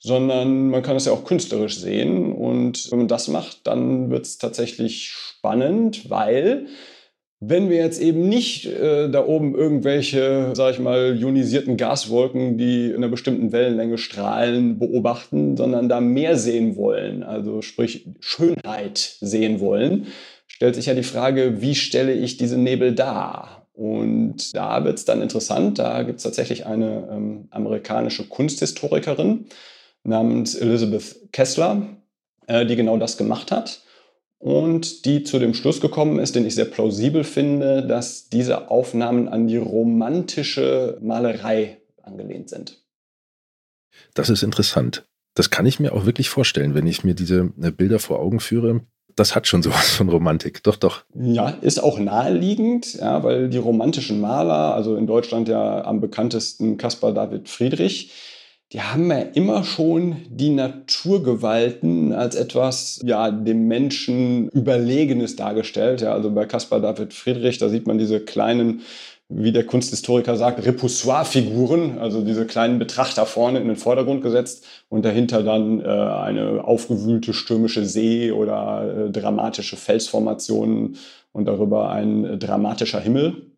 sondern 0.00 0.70
man 0.70 0.82
kann 0.82 0.96
es 0.96 1.04
ja 1.04 1.12
auch 1.12 1.22
künstlerisch 1.22 1.78
sehen. 1.78 2.32
Und 2.32 2.90
wenn 2.90 2.98
man 2.98 3.08
das 3.08 3.28
macht, 3.28 3.64
dann 3.68 4.10
wird 4.10 4.26
es 4.26 4.38
tatsächlich 4.38 5.10
spannend, 5.10 6.10
weil 6.10 6.66
wenn 7.44 7.70
wir 7.70 7.78
jetzt 7.78 8.00
eben 8.00 8.28
nicht 8.28 8.66
äh, 8.66 9.10
da 9.10 9.26
oben 9.26 9.56
irgendwelche, 9.56 10.52
sag 10.54 10.74
ich 10.74 10.78
mal, 10.78 11.18
ionisierten 11.18 11.76
Gaswolken, 11.76 12.56
die 12.56 12.90
in 12.90 12.98
einer 12.98 13.08
bestimmten 13.08 13.50
Wellenlänge 13.50 13.98
strahlen, 13.98 14.78
beobachten, 14.78 15.56
sondern 15.56 15.88
da 15.88 16.00
mehr 16.00 16.36
sehen 16.36 16.76
wollen, 16.76 17.24
also 17.24 17.60
sprich 17.60 18.06
Schönheit 18.20 19.16
sehen 19.20 19.58
wollen, 19.58 20.06
stellt 20.46 20.76
sich 20.76 20.86
ja 20.86 20.94
die 20.94 21.02
Frage, 21.02 21.60
wie 21.60 21.74
stelle 21.74 22.12
ich 22.12 22.36
diese 22.36 22.58
Nebel 22.58 22.94
dar? 22.94 23.66
Und 23.72 24.54
da 24.54 24.84
wird 24.84 24.98
es 24.98 25.04
dann 25.04 25.20
interessant. 25.20 25.80
Da 25.80 26.04
gibt 26.04 26.18
es 26.18 26.22
tatsächlich 26.22 26.66
eine 26.66 27.08
ähm, 27.10 27.48
amerikanische 27.50 28.28
Kunsthistorikerin 28.28 29.46
namens 30.04 30.54
Elizabeth 30.54 31.16
Kessler, 31.32 31.88
äh, 32.46 32.64
die 32.66 32.76
genau 32.76 32.98
das 32.98 33.16
gemacht 33.16 33.50
hat 33.50 33.82
und 34.42 35.04
die 35.04 35.22
zu 35.22 35.38
dem 35.38 35.54
Schluss 35.54 35.80
gekommen 35.80 36.18
ist, 36.18 36.34
den 36.34 36.44
ich 36.44 36.56
sehr 36.56 36.64
plausibel 36.64 37.22
finde, 37.22 37.86
dass 37.86 38.28
diese 38.28 38.72
Aufnahmen 38.72 39.28
an 39.28 39.46
die 39.46 39.56
romantische 39.56 40.98
Malerei 41.00 41.78
angelehnt 42.02 42.50
sind. 42.50 42.82
Das 44.14 44.30
ist 44.30 44.42
interessant. 44.42 45.06
Das 45.34 45.50
kann 45.50 45.64
ich 45.64 45.78
mir 45.78 45.92
auch 45.92 46.06
wirklich 46.06 46.28
vorstellen, 46.28 46.74
wenn 46.74 46.88
ich 46.88 47.04
mir 47.04 47.14
diese 47.14 47.52
äh, 47.62 47.70
Bilder 47.70 48.00
vor 48.00 48.18
Augen 48.18 48.40
führe. 48.40 48.80
Das 49.14 49.36
hat 49.36 49.46
schon 49.46 49.62
sowas 49.62 49.90
von 49.90 50.08
Romantik, 50.08 50.64
doch, 50.64 50.74
doch. 50.74 51.04
Ja, 51.14 51.50
ist 51.60 51.80
auch 51.80 52.00
naheliegend, 52.00 52.94
ja, 52.94 53.22
weil 53.22 53.48
die 53.48 53.58
romantischen 53.58 54.20
Maler, 54.20 54.74
also 54.74 54.96
in 54.96 55.06
Deutschland 55.06 55.46
ja 55.46 55.84
am 55.84 56.00
bekanntesten 56.00 56.78
Caspar 56.78 57.14
David 57.14 57.48
Friedrich, 57.48 58.10
die 58.72 58.80
haben 58.80 59.10
ja 59.10 59.18
immer 59.18 59.64
schon 59.64 60.16
die 60.30 60.48
Naturgewalten 60.48 62.14
als 62.14 62.34
etwas, 62.34 63.00
ja, 63.04 63.30
dem 63.30 63.68
Menschen 63.68 64.48
Überlegenes 64.48 65.36
dargestellt. 65.36 66.00
Ja, 66.00 66.14
also 66.14 66.30
bei 66.30 66.46
Caspar 66.46 66.80
David 66.80 67.12
Friedrich, 67.12 67.58
da 67.58 67.68
sieht 67.68 67.86
man 67.86 67.98
diese 67.98 68.20
kleinen, 68.20 68.80
wie 69.28 69.52
der 69.52 69.66
Kunsthistoriker 69.66 70.36
sagt, 70.36 70.64
Repoussoir-Figuren, 70.64 71.98
also 71.98 72.22
diese 72.22 72.46
kleinen 72.46 72.78
Betrachter 72.78 73.26
vorne 73.26 73.60
in 73.60 73.68
den 73.68 73.76
Vordergrund 73.76 74.22
gesetzt 74.22 74.64
und 74.88 75.04
dahinter 75.04 75.42
dann 75.42 75.80
äh, 75.80 75.84
eine 75.84 76.64
aufgewühlte 76.64 77.34
stürmische 77.34 77.84
See 77.84 78.32
oder 78.32 79.06
äh, 79.08 79.10
dramatische 79.10 79.76
Felsformationen 79.76 80.96
und 81.32 81.44
darüber 81.44 81.90
ein 81.90 82.24
äh, 82.24 82.38
dramatischer 82.38 83.00
Himmel. 83.00 83.51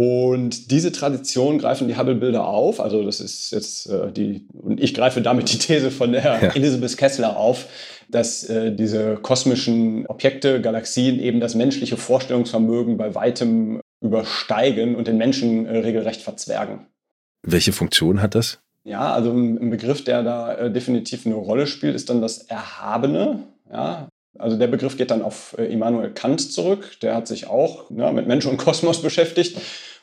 Und 0.00 0.70
diese 0.70 0.92
Tradition 0.92 1.58
greifen 1.58 1.88
die 1.88 1.96
Hubble-Bilder 1.96 2.46
auf. 2.46 2.78
Also 2.78 3.02
das 3.02 3.18
ist 3.18 3.50
jetzt 3.50 3.86
äh, 3.90 4.12
die, 4.12 4.46
und 4.52 4.80
ich 4.80 4.94
greife 4.94 5.22
damit 5.22 5.52
die 5.52 5.58
These 5.58 5.90
von 5.90 6.12
der 6.12 6.22
ja. 6.22 6.38
Elizabeth 6.54 6.96
Kessler 6.96 7.36
auf, 7.36 7.66
dass 8.08 8.44
äh, 8.44 8.70
diese 8.72 9.16
kosmischen 9.16 10.06
Objekte, 10.06 10.60
Galaxien 10.60 11.18
eben 11.18 11.40
das 11.40 11.56
menschliche 11.56 11.96
Vorstellungsvermögen 11.96 12.96
bei 12.96 13.16
weitem 13.16 13.80
übersteigen 14.00 14.94
und 14.94 15.08
den 15.08 15.16
Menschen 15.16 15.66
äh, 15.66 15.78
regelrecht 15.78 16.22
verzwergen. 16.22 16.86
Welche 17.42 17.72
Funktion 17.72 18.22
hat 18.22 18.36
das? 18.36 18.60
Ja, 18.84 19.12
also 19.12 19.32
ein 19.32 19.68
Begriff, 19.68 20.04
der 20.04 20.22
da 20.22 20.54
äh, 20.54 20.72
definitiv 20.72 21.26
eine 21.26 21.34
Rolle 21.34 21.66
spielt, 21.66 21.96
ist 21.96 22.08
dann 22.08 22.22
das 22.22 22.38
Erhabene. 22.42 23.42
Ja, 23.72 24.06
also 24.38 24.56
der 24.56 24.68
Begriff 24.68 24.96
geht 24.96 25.10
dann 25.10 25.22
auf 25.22 25.56
äh, 25.58 25.64
Immanuel 25.64 26.12
Kant 26.12 26.52
zurück. 26.52 26.98
Der 27.02 27.16
hat 27.16 27.26
sich 27.26 27.48
auch 27.48 27.90
ja, 27.90 28.12
mit 28.12 28.28
Mensch 28.28 28.46
und 28.46 28.58
Kosmos 28.58 29.02
beschäftigt 29.02 29.58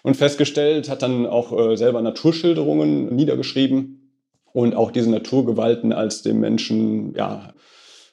und 0.05 0.15
festgestellt, 0.15 0.87
hat 0.87 1.01
dann 1.01 1.25
auch 1.25 1.51
äh, 1.51 1.75
selber 1.77 1.99
Naturschilderungen 1.99 3.15
niedergeschrieben 3.15 4.11
und 4.53 4.75
auch 4.75 4.91
diese 4.91 5.09
Naturgewalten 5.09 5.93
als 5.93 6.21
dem 6.21 6.39
Menschen 6.39 7.15
ja, 7.15 7.55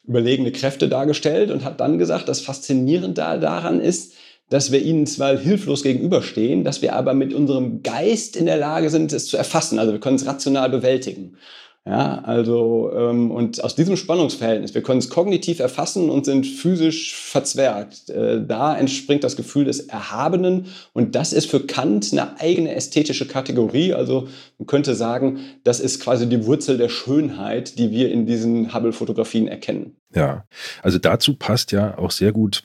überlegene 0.03 0.53
Kräfte 0.53 0.89
dargestellt 0.89 1.51
und 1.51 1.67
hat 1.67 1.81
dann 1.81 1.99
gesagt, 1.99 2.31
das 2.31 2.41
Faszinierende 2.41 3.21
daran 3.39 3.79
ist, 3.79 4.15
dass 4.49 4.73
wir 4.73 4.81
ihnen 4.81 5.07
zwar 5.07 5.37
hilflos 5.37 5.83
gegenüberstehen, 5.83 6.65
dass 6.65 6.81
wir 6.81 6.95
aber 6.95 7.13
mit 7.13 7.35
unserem 7.35 7.83
Geist 7.83 8.37
in 8.37 8.47
der 8.47 8.57
Lage 8.57 8.89
sind, 8.89 9.13
es 9.13 9.27
zu 9.27 9.37
erfassen. 9.37 9.79
Also 9.79 9.93
wir 9.93 10.01
können 10.01 10.17
es 10.17 10.25
rational 10.25 10.71
bewältigen. 10.71 11.37
Ja, 11.85 12.21
also 12.21 12.93
ähm, 12.95 13.33
und 13.33 13.65
aus 13.65 13.75
diesem 13.75 13.97
Spannungsverhältnis, 13.97 14.73
wir 14.73 14.85
können 14.85 15.01
es 15.01 15.11
kognitiv 15.11 15.59
erfassen 15.59 16.11
und 16.11 16.25
sind 16.25 16.47
physisch 16.47 17.13
verzwergt. 17.17 18.09
Äh, 18.09 18.47
da 18.47 18.77
entspringt 18.77 19.25
das 19.25 19.35
Gefühl 19.35 19.65
des 19.65 19.81
Erhabenen 19.81 20.67
und 20.93 21.17
das 21.17 21.33
ist 21.33 21.51
für 21.51 21.67
Kant 21.67 22.13
eine 22.13 22.39
eigene 22.39 22.73
ästhetische 22.73 23.27
Kategorie. 23.27 23.95
Also 23.95 24.29
man 24.59 24.67
könnte 24.67 24.95
sagen, 24.95 25.41
das 25.65 25.81
ist 25.81 26.01
quasi 26.01 26.29
die 26.29 26.47
Wurzel 26.47 26.79
der 26.79 26.89
Schönheit, 26.89 27.79
die 27.79 27.91
wir 27.91 28.13
in 28.13 28.27
diesen 28.27 28.73
Hubble-Fotografien 28.73 29.49
erkennen. 29.49 29.97
Ja, 30.15 30.45
also 30.83 30.99
dazu 30.99 31.35
passt 31.35 31.73
ja 31.73 31.99
auch 31.99 32.13
sehr 32.13 32.31
gut 32.31 32.63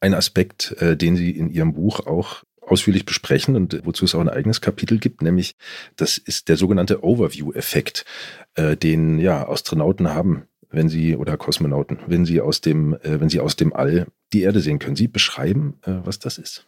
ein 0.00 0.14
Aspekt, 0.14 0.74
äh, 0.80 0.96
den 0.96 1.16
Sie 1.16 1.30
in 1.30 1.50
Ihrem 1.50 1.74
Buch 1.74 2.06
auch 2.06 2.42
ausführlich 2.66 3.04
besprechen 3.04 3.54
und 3.54 3.80
wozu 3.84 4.04
es 4.04 4.14
auch 4.14 4.20
ein 4.20 4.28
eigenes 4.28 4.60
Kapitel 4.60 4.98
gibt, 4.98 5.22
nämlich 5.22 5.54
das 5.94 6.18
ist 6.18 6.48
der 6.48 6.56
sogenannte 6.56 7.04
Overview-Effekt, 7.04 8.04
äh, 8.56 8.76
den 8.76 9.18
ja 9.18 9.48
Astronauten 9.48 10.12
haben 10.12 10.48
wenn 10.70 10.88
Sie 10.88 11.16
oder 11.16 11.36
Kosmonauten, 11.36 11.98
wenn 12.06 12.24
Sie 12.24 12.40
aus 12.40 12.60
dem, 12.60 12.94
äh, 12.94 13.20
wenn 13.20 13.28
Sie 13.28 13.40
aus 13.40 13.56
dem 13.56 13.72
All 13.72 14.06
die 14.32 14.42
Erde 14.42 14.60
sehen. 14.60 14.78
Können 14.78 14.96
Sie 14.96 15.08
beschreiben, 15.08 15.78
äh, 15.84 15.92
was 16.04 16.18
das 16.18 16.38
ist? 16.38 16.66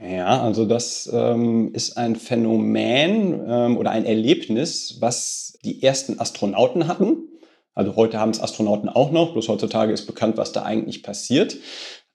Ja, 0.00 0.42
also 0.42 0.66
das 0.66 1.10
ähm, 1.12 1.72
ist 1.72 1.96
ein 1.96 2.16
Phänomen 2.16 3.40
ähm, 3.48 3.76
oder 3.78 3.90
ein 3.90 4.04
Erlebnis, 4.04 4.98
was 5.00 5.58
die 5.64 5.82
ersten 5.82 6.20
Astronauten 6.20 6.86
hatten. 6.86 7.28
Also 7.74 7.96
heute 7.96 8.18
haben 8.20 8.30
es 8.30 8.40
Astronauten 8.40 8.88
auch 8.88 9.10
noch, 9.10 9.32
bloß 9.32 9.48
heutzutage 9.48 9.92
ist 9.92 10.06
bekannt, 10.06 10.36
was 10.36 10.52
da 10.52 10.62
eigentlich 10.62 11.02
passiert. 11.02 11.56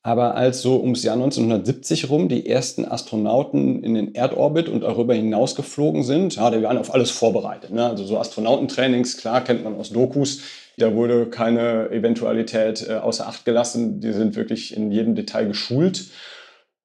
Aber 0.04 0.36
als 0.36 0.62
so 0.62 0.82
ums 0.82 1.04
Jahr 1.04 1.14
1970 1.14 2.10
rum 2.10 2.28
die 2.28 2.48
ersten 2.48 2.86
Astronauten 2.86 3.84
in 3.84 3.94
den 3.94 4.16
Erdorbit 4.16 4.68
und 4.68 4.82
darüber 4.82 5.14
hinaus 5.14 5.56
geflogen 5.56 6.04
sind, 6.04 6.36
ja, 6.36 6.50
die 6.50 6.64
waren 6.64 6.80
auf 6.80 6.94
alles 6.94 7.12
vorbereitet. 7.12 7.72
Ne? 7.72 7.86
Also 7.86 8.04
so 8.06 8.18
Astronautentrainings, 8.18 9.18
klar, 9.18 9.44
kennt 9.44 9.64
man 9.64 9.76
aus 9.76 9.92
Dokus. 9.92 10.42
Da 10.78 10.96
wurde 10.96 11.28
keine 11.28 11.92
Eventualität 11.92 12.88
äh, 12.90 12.96
außer 12.96 13.28
Acht 13.28 13.46
gelassen. 13.46 14.00
Die 14.00 14.14
sind 14.14 14.36
wirklich 14.36 14.76
in 14.76 14.92
jedem 14.92 15.14
Detail 15.14 15.46
geschult 15.46 16.06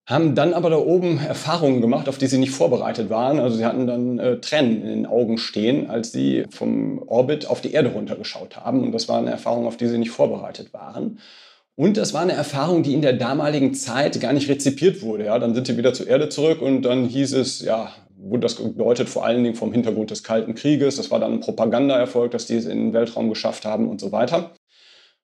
haben 0.07 0.37
dann 0.37 0.55
aber 0.55 0.71
da 0.71 0.77
oben 0.77 1.19
Erfahrungen 1.19 1.81
gemacht, 1.81 2.09
auf 2.09 2.17
die 2.17 2.29
sie 2.29 2.39
nicht 2.39 2.53
vorbereitet 2.53 3.11
waren. 3.11 3.41
Also 3.41 3.57
sie 3.57 3.65
hatten 3.65 3.89
dann 3.89 4.19
äh, 4.21 4.41
Tränen 4.41 4.83
in 4.83 4.89
den 4.89 5.07
Augen 5.07 5.37
stehen, 5.37 5.91
als 5.91 6.13
sie 6.13 6.45
vom 6.49 7.03
Orbit 7.09 7.47
auf 7.47 7.61
die 7.61 7.73
Erde 7.73 7.91
runtergeschaut 7.91 8.57
haben. 8.57 8.85
Und 8.85 8.93
das 8.93 9.09
war 9.09 9.19
eine 9.19 9.33
Erfahrung, 9.33 9.67
auf 9.67 9.77
die 9.77 9.89
sie 9.89 9.99
nicht 9.99 10.13
vorbereitet 10.13 10.73
waren. 10.73 11.19
Und 11.77 11.99
das 11.99 12.15
war 12.15 12.23
eine 12.23 12.33
Erfahrung, 12.33 12.83
die 12.83 12.95
in 12.95 13.03
der 13.03 13.13
damaligen 13.13 13.75
Zeit 13.75 14.19
gar 14.21 14.33
nicht 14.33 14.49
rezipiert 14.49 15.03
wurde. 15.03 15.27
Ja, 15.27 15.39
dann 15.39 15.55
sind 15.55 15.67
sie 15.67 15.77
wieder 15.77 15.93
zur 15.93 16.09
Erde 16.09 16.31
zurück 16.31 16.63
und 16.63 16.83
dann 16.83 17.05
hieß 17.05 17.35
es, 17.35 17.61
ja, 17.61 17.93
wurde 18.17 18.41
das 18.41 18.57
gedeutet 18.57 19.11
vor 19.11 19.27
allen 19.27 19.45
Dingen 19.45 19.55
vom 19.55 19.73
Hintergrund 19.73 20.11
des 20.11 20.23
Kalten 20.23 20.55
Krieges. 20.55 20.97
Das 20.97 21.11
war 21.11 21.21
dann 21.21 21.35
ein 21.35 21.41
Propagandaerfolg, 21.41 22.31
dass 22.31 22.47
die 22.47 22.57
es 22.57 22.65
in 22.65 22.79
den 22.79 22.93
Weltraum 22.95 23.29
geschafft 23.29 23.67
haben 23.67 23.89
und 23.89 24.01
so 24.01 24.11
weiter. 24.11 24.53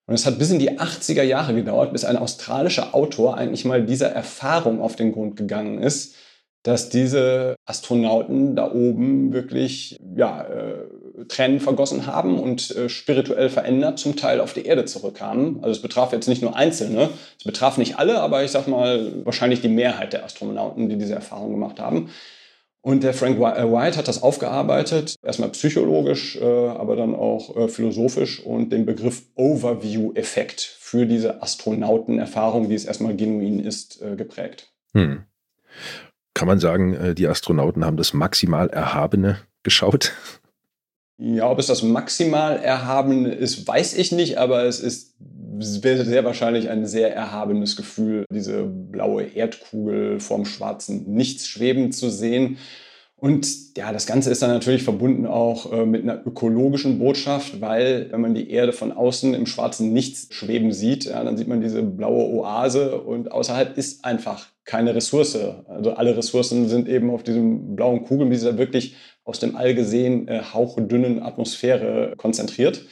Und 0.07 0.15
es 0.15 0.27
hat 0.27 0.39
bis 0.39 0.51
in 0.51 0.59
die 0.59 0.79
80er 0.79 1.23
Jahre 1.23 1.55
gedauert, 1.55 1.93
bis 1.93 2.05
ein 2.05 2.19
australischer 2.19 2.95
Autor 2.95 3.39
eigentlich 3.39 3.65
mal 3.65 3.85
dieser 3.85 4.09
Erfahrung 4.09 4.83
auf 4.83 4.95
den 4.95 5.13
Grund 5.13 5.37
gegangen 5.37 5.79
ist, 5.79 6.17
dass 6.65 6.91
diese 6.91 7.57
Astronauten 7.65 8.57
da 8.57 8.71
oben 8.71 9.33
wirklich 9.33 9.97
ja, 10.17 10.43
äh, 10.43 10.85
Tränen 11.29 11.61
vergossen 11.61 12.07
haben 12.07 12.39
und 12.39 12.75
äh, 12.77 12.89
spirituell 12.89 13.49
verändert 13.49 13.99
zum 13.99 14.17
Teil 14.17 14.41
auf 14.41 14.53
die 14.53 14.67
Erde 14.67 14.85
zurückkamen. 14.85 15.57
Also 15.63 15.71
es 15.71 15.83
betraf 15.83 16.13
jetzt 16.13 16.29
nicht 16.29 16.43
nur 16.43 16.57
Einzelne, 16.57 17.11
es 17.39 17.45
betraf 17.45 17.79
nicht 17.79 17.99
alle, 17.99 18.21
aber 18.21 18.45
ich 18.45 18.51
sag 18.51 18.69
mal 18.69 19.25
wahrscheinlich 19.25 19.61
die 19.61 19.69
Mehrheit 19.69 20.13
der 20.13 20.25
Astronauten, 20.25 20.89
die 20.89 20.97
diese 20.97 21.15
Erfahrung 21.15 21.51
gemacht 21.51 21.81
haben. 21.81 22.11
Und 22.85 23.05
der 23.05 23.15
Frank 23.15 23.39
äh, 23.39 23.73
White 23.73 23.97
hat 23.97 24.09
das 24.09 24.23
aufgearbeitet, 24.23 25.15
erstmal 25.23 25.51
psychologisch, 25.51 26.37
äh, 26.37 26.45
aber 26.45 26.97
dann 26.97 27.15
auch 27.15 27.57
äh, 27.57 27.69
philosophisch 27.69 28.45
und 28.45 28.73
den 28.73 28.85
Begriff 28.85 29.23
Overview-Effekt 29.37 30.61
für 30.61 31.07
diese 31.07 31.43
Astronautenerfahrung, 31.43 32.69
die 32.69 32.75
es 32.75 32.85
erstmal 32.85 33.17
genuin 33.17 33.61
ist, 33.61 34.03
geprägt. 34.17 34.73
Hm. 34.95 35.23
Kann 36.35 36.49
man 36.49 36.59
sagen, 36.59 37.15
die 37.15 37.29
Astronauten 37.29 37.85
haben 37.85 37.97
das 37.97 38.13
maximal 38.13 38.69
Erhabene 38.69 39.39
geschaut? 39.63 40.13
Ja, 41.25 41.49
ob 41.49 41.61
es 41.61 41.69
das 41.69 41.85
maximal 41.85 42.57
Erhabene 42.57 43.33
ist, 43.33 43.69
weiß 43.69 43.97
ich 43.97 44.11
nicht, 44.11 44.39
aber 44.39 44.65
es 44.65 44.81
ist 44.81 45.15
sehr 45.61 46.25
wahrscheinlich 46.25 46.69
ein 46.69 46.85
sehr 46.85 47.15
erhabenes 47.15 47.77
Gefühl, 47.77 48.25
diese 48.35 48.65
blaue 48.65 49.23
Erdkugel 49.23 50.19
vorm 50.19 50.45
schwarzen 50.45 51.15
Nichts 51.15 51.47
schweben 51.47 51.93
zu 51.93 52.11
sehen. 52.11 52.59
Und 53.15 53.77
ja, 53.77 53.93
das 53.93 54.07
Ganze 54.07 54.33
ist 54.33 54.43
dann 54.43 54.51
natürlich 54.51 54.83
verbunden 54.83 55.27
auch 55.27 55.73
äh, 55.73 55.87
mit 55.87 56.03
einer 56.03 56.27
ökologischen 56.27 56.99
Botschaft, 56.99 57.61
weil 57.61 58.11
wenn 58.11 58.21
man 58.21 58.35
die 58.35 58.51
Erde 58.51 58.73
von 58.73 58.91
außen 58.91 59.33
im 59.33 59.47
schwarzen 59.47 59.93
Nichts 59.93 60.27
schweben 60.35 60.73
sieht, 60.73 61.05
ja, 61.05 61.23
dann 61.23 61.37
sieht 61.37 61.47
man 61.47 61.61
diese 61.61 61.85
blaue 61.85 62.25
Oase 62.35 63.01
und 63.01 63.31
außerhalb 63.31 63.79
ist 63.79 64.05
einfach 64.05 64.49
keine 64.65 64.97
Ressource. 64.97 65.39
Also 65.69 65.93
alle 65.93 66.17
Ressourcen 66.17 66.69
sind 66.69 66.89
eben 66.89 67.11
auf 67.11 67.23
diesem 67.23 67.77
blauen 67.77 68.03
Kugel, 68.03 68.27
mit 68.27 68.35
dieser 68.35 68.59
wirklich 68.59 68.97
aus 69.25 69.39
dem 69.39 69.57
All 69.57 69.75
gesehen 69.75 70.29
äh, 70.29 70.43
hauchdünnen 70.53 71.23
Atmosphäre 71.23 72.15
konzentriert. 72.17 72.87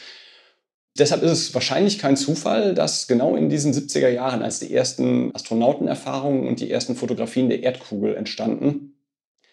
Deshalb 0.99 1.23
ist 1.23 1.31
es 1.31 1.55
wahrscheinlich 1.55 1.99
kein 1.99 2.17
Zufall, 2.17 2.75
dass 2.75 3.07
genau 3.07 3.37
in 3.37 3.49
diesen 3.49 3.73
70er 3.73 4.09
Jahren, 4.09 4.43
als 4.43 4.59
die 4.59 4.75
ersten 4.75 5.35
Astronautenerfahrungen 5.35 6.49
und 6.49 6.61
die 6.61 6.71
ersten 6.71 6.97
Fotografien 6.97 7.49
der 7.49 7.63
Erdkugel 7.63 8.17
entstanden, 8.17 8.97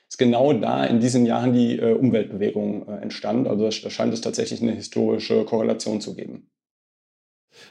ist 0.09 0.17
genau 0.17 0.53
da 0.53 0.85
in 0.85 0.99
diesen 0.99 1.25
Jahren 1.25 1.53
die 1.53 1.77
äh, 1.77 1.93
Umweltbewegung 1.93 2.87
äh, 2.87 3.01
entstand. 3.01 3.47
Also 3.47 3.69
da 3.69 3.89
scheint 3.89 4.13
es 4.13 4.21
tatsächlich 4.21 4.61
eine 4.61 4.71
historische 4.71 5.43
Korrelation 5.45 6.01
zu 6.01 6.15
geben. 6.15 6.49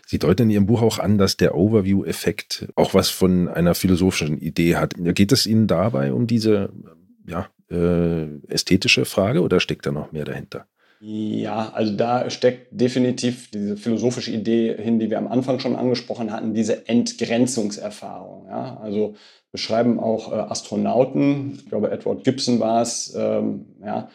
Sie 0.06 0.18
deuten 0.18 0.44
in 0.44 0.50
Ihrem 0.50 0.66
Buch 0.66 0.82
auch 0.82 0.98
an, 0.98 1.18
dass 1.18 1.36
der 1.36 1.54
Overview-Effekt 1.54 2.68
auch 2.76 2.94
was 2.94 3.08
von 3.08 3.48
einer 3.48 3.74
philosophischen 3.74 4.38
Idee 4.38 4.76
hat. 4.76 4.94
Geht 4.96 5.32
es 5.32 5.46
Ihnen 5.46 5.66
dabei 5.66 6.12
um 6.12 6.26
diese 6.26 6.72
ja, 7.26 7.48
äh, 7.70 8.26
ästhetische 8.48 9.04
Frage 9.04 9.42
oder 9.42 9.60
steckt 9.60 9.86
da 9.86 9.92
noch 9.92 10.12
mehr 10.12 10.24
dahinter? 10.24 10.66
Ja, 11.00 11.72
also 11.74 11.94
da 11.94 12.30
steckt 12.30 12.68
definitiv 12.70 13.50
diese 13.50 13.76
philosophische 13.76 14.30
Idee 14.30 14.74
hin, 14.76 14.98
die 14.98 15.10
wir 15.10 15.18
am 15.18 15.28
Anfang 15.28 15.58
schon 15.60 15.76
angesprochen 15.76 16.32
hatten, 16.32 16.54
diese 16.54 16.88
Entgrenzungserfahrung. 16.88 18.46
Ja? 18.48 18.78
Also 18.82 19.14
beschreiben 19.52 20.00
auch 20.00 20.32
äh, 20.32 20.36
Astronauten, 20.36 21.54
ich 21.56 21.68
glaube 21.68 21.90
Edward 21.90 22.24
Gibson 22.24 22.60
war 22.60 22.82
es, 22.82 23.14
ähm, 23.16 23.66
ja, 23.84 24.08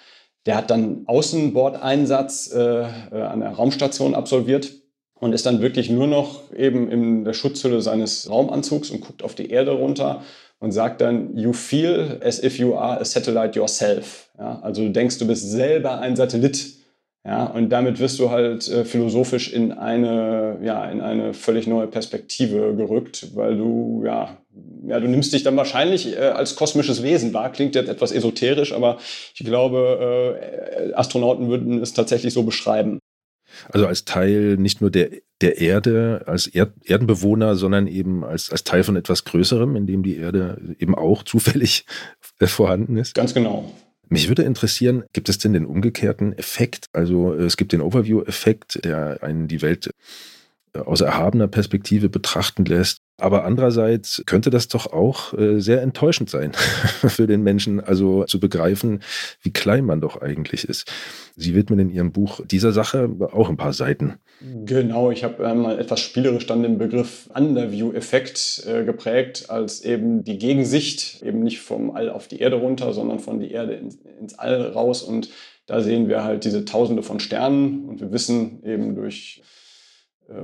der 0.46 0.56
hat 0.56 0.72
dann 0.72 1.04
Außenbordeinsatz 1.06 2.52
äh, 2.52 2.82
äh, 3.12 3.22
an 3.22 3.42
der 3.42 3.52
Raumstation 3.52 4.16
absolviert 4.16 4.72
und 5.14 5.34
ist 5.34 5.46
dann 5.46 5.62
wirklich 5.62 5.90
nur 5.92 6.08
noch 6.08 6.52
eben 6.52 6.90
in 6.90 7.24
der 7.26 7.34
Schutzhülle 7.34 7.82
seines 7.82 8.28
Raumanzugs 8.28 8.90
und 8.90 9.02
guckt 9.02 9.24
auf 9.24 9.36
die 9.36 9.52
Erde 9.52 9.72
runter 9.72 10.24
und 10.62 10.72
sagt 10.72 11.02
dann, 11.02 11.36
you 11.36 11.52
feel 11.52 12.20
as 12.24 12.42
if 12.42 12.60
you 12.60 12.76
are 12.76 13.02
a 13.02 13.04
satellite 13.04 13.58
yourself. 13.60 14.30
Ja, 14.38 14.60
also 14.62 14.84
du 14.84 14.92
denkst, 14.92 15.18
du 15.18 15.28
bist 15.28 15.50
selber 15.50 16.00
ein 16.00 16.16
Satellit. 16.16 16.80
Ja, 17.24 17.46
und 17.46 17.70
damit 17.70 18.00
wirst 18.00 18.18
du 18.18 18.32
halt 18.32 18.68
äh, 18.68 18.84
philosophisch 18.84 19.54
in 19.54 19.72
eine, 19.72 20.58
ja, 20.64 20.90
in 20.90 21.02
eine 21.02 21.36
völlig 21.36 21.68
neue 21.68 21.86
Perspektive 21.86 22.76
gerückt, 22.76 23.36
weil 23.36 23.58
du, 23.58 24.02
ja, 24.06 24.38
ja, 24.88 25.00
du 25.00 25.08
nimmst 25.08 25.32
dich 25.32 25.44
dann 25.44 25.56
wahrscheinlich 25.56 26.18
äh, 26.18 26.20
als 26.20 26.56
kosmisches 26.56 27.04
Wesen 27.04 27.34
wahr. 27.34 27.52
Klingt 27.52 27.76
jetzt 27.76 27.90
etwas 27.90 28.12
esoterisch, 28.12 28.74
aber 28.74 28.98
ich 29.36 29.46
glaube, 29.46 30.38
äh, 30.40 30.94
Astronauten 30.94 31.50
würden 31.50 31.82
es 31.82 31.94
tatsächlich 31.94 32.34
so 32.34 32.42
beschreiben. 32.42 33.00
Also 33.72 33.86
als 33.86 34.06
Teil 34.06 34.58
nicht 34.58 34.82
nur 34.82 34.90
der, 34.90 35.10
der 35.42 35.60
Erde, 35.60 36.24
als 36.28 36.48
Erd, 36.48 36.74
Erdenbewohner, 36.84 37.56
sondern 37.56 37.88
eben 37.88 38.24
als, 38.24 38.52
als 38.52 38.64
Teil 38.64 38.84
von 38.84 38.96
etwas 38.96 39.26
Größerem, 39.26 39.76
in 39.76 39.88
dem 39.88 40.04
die 40.04 40.18
Erde 40.18 40.62
eben 40.80 40.96
auch 40.96 41.24
zufällig 41.24 41.86
vorhanden 42.42 42.98
ist. 42.98 43.16
Ganz 43.16 43.34
genau. 43.34 43.72
Mich 44.10 44.28
würde 44.28 44.44
interessieren, 44.44 45.04
gibt 45.14 45.30
es 45.30 45.38
denn 45.38 45.54
den 45.54 45.66
umgekehrten 45.66 46.34
Effekt? 46.34 46.88
Also 46.92 47.34
es 47.34 47.56
gibt 47.56 47.72
den 47.72 47.82
Overview-Effekt, 47.82 48.84
der 48.84 49.24
einen 49.24 49.48
die 49.48 49.62
Welt 49.62 49.90
aus 50.74 51.02
erhabener 51.02 51.48
Perspektive 51.48 52.10
betrachten 52.10 52.66
lässt. 52.66 53.00
Aber 53.18 53.44
andererseits 53.44 54.24
könnte 54.26 54.50
das 54.50 54.68
doch 54.68 54.92
auch 54.92 55.38
äh, 55.38 55.60
sehr 55.60 55.82
enttäuschend 55.82 56.30
sein 56.30 56.54
für 57.08 57.28
den 57.28 57.44
Menschen, 57.44 57.80
also 57.80 58.24
zu 58.24 58.40
begreifen, 58.40 59.02
wie 59.42 59.52
klein 59.52 59.86
man 59.86 60.02
doch 60.02 60.22
eigentlich 60.22 60.68
ist. 60.68 60.92
Sie 61.36 61.54
widmen 61.54 61.78
in 61.78 61.90
Ihrem 61.90 62.12
Buch 62.12 62.42
dieser 62.46 62.72
Sache 62.72 63.10
auch 63.32 63.50
ein 63.50 63.58
paar 63.58 63.74
Seiten. 63.74 64.16
Genau, 64.66 65.12
ich 65.12 65.24
habe 65.24 65.46
einmal 65.48 65.78
etwas 65.78 66.00
spielerisch 66.00 66.48
dann 66.48 66.64
den 66.64 66.80
Begriff 66.80 67.30
Underview-Effekt 67.36 68.64
äh, 68.66 68.84
geprägt, 68.84 69.50
als 69.50 69.82
eben 69.82 70.24
die 70.24 70.40
Gegensicht, 70.40 71.22
eben 71.22 71.44
nicht 71.44 71.60
vom 71.60 71.92
All 71.92 72.10
auf 72.10 72.28
die 72.28 72.40
Erde 72.40 72.56
runter, 72.56 72.92
sondern 72.94 73.20
von 73.20 73.40
die 73.40 73.52
Erde 73.52 73.74
ins, 73.74 74.00
All 74.40 74.62
raus. 74.62 75.04
Und 75.04 75.30
da 75.68 75.82
sehen 75.82 76.10
wir 76.10 76.24
halt 76.24 76.44
diese 76.44 76.66
Tausende 76.66 77.04
von 77.04 77.20
Sternen 77.20 77.86
und 77.86 78.02
wir 78.02 78.12
wissen 78.12 78.64
eben 78.64 78.96
durch 78.96 79.44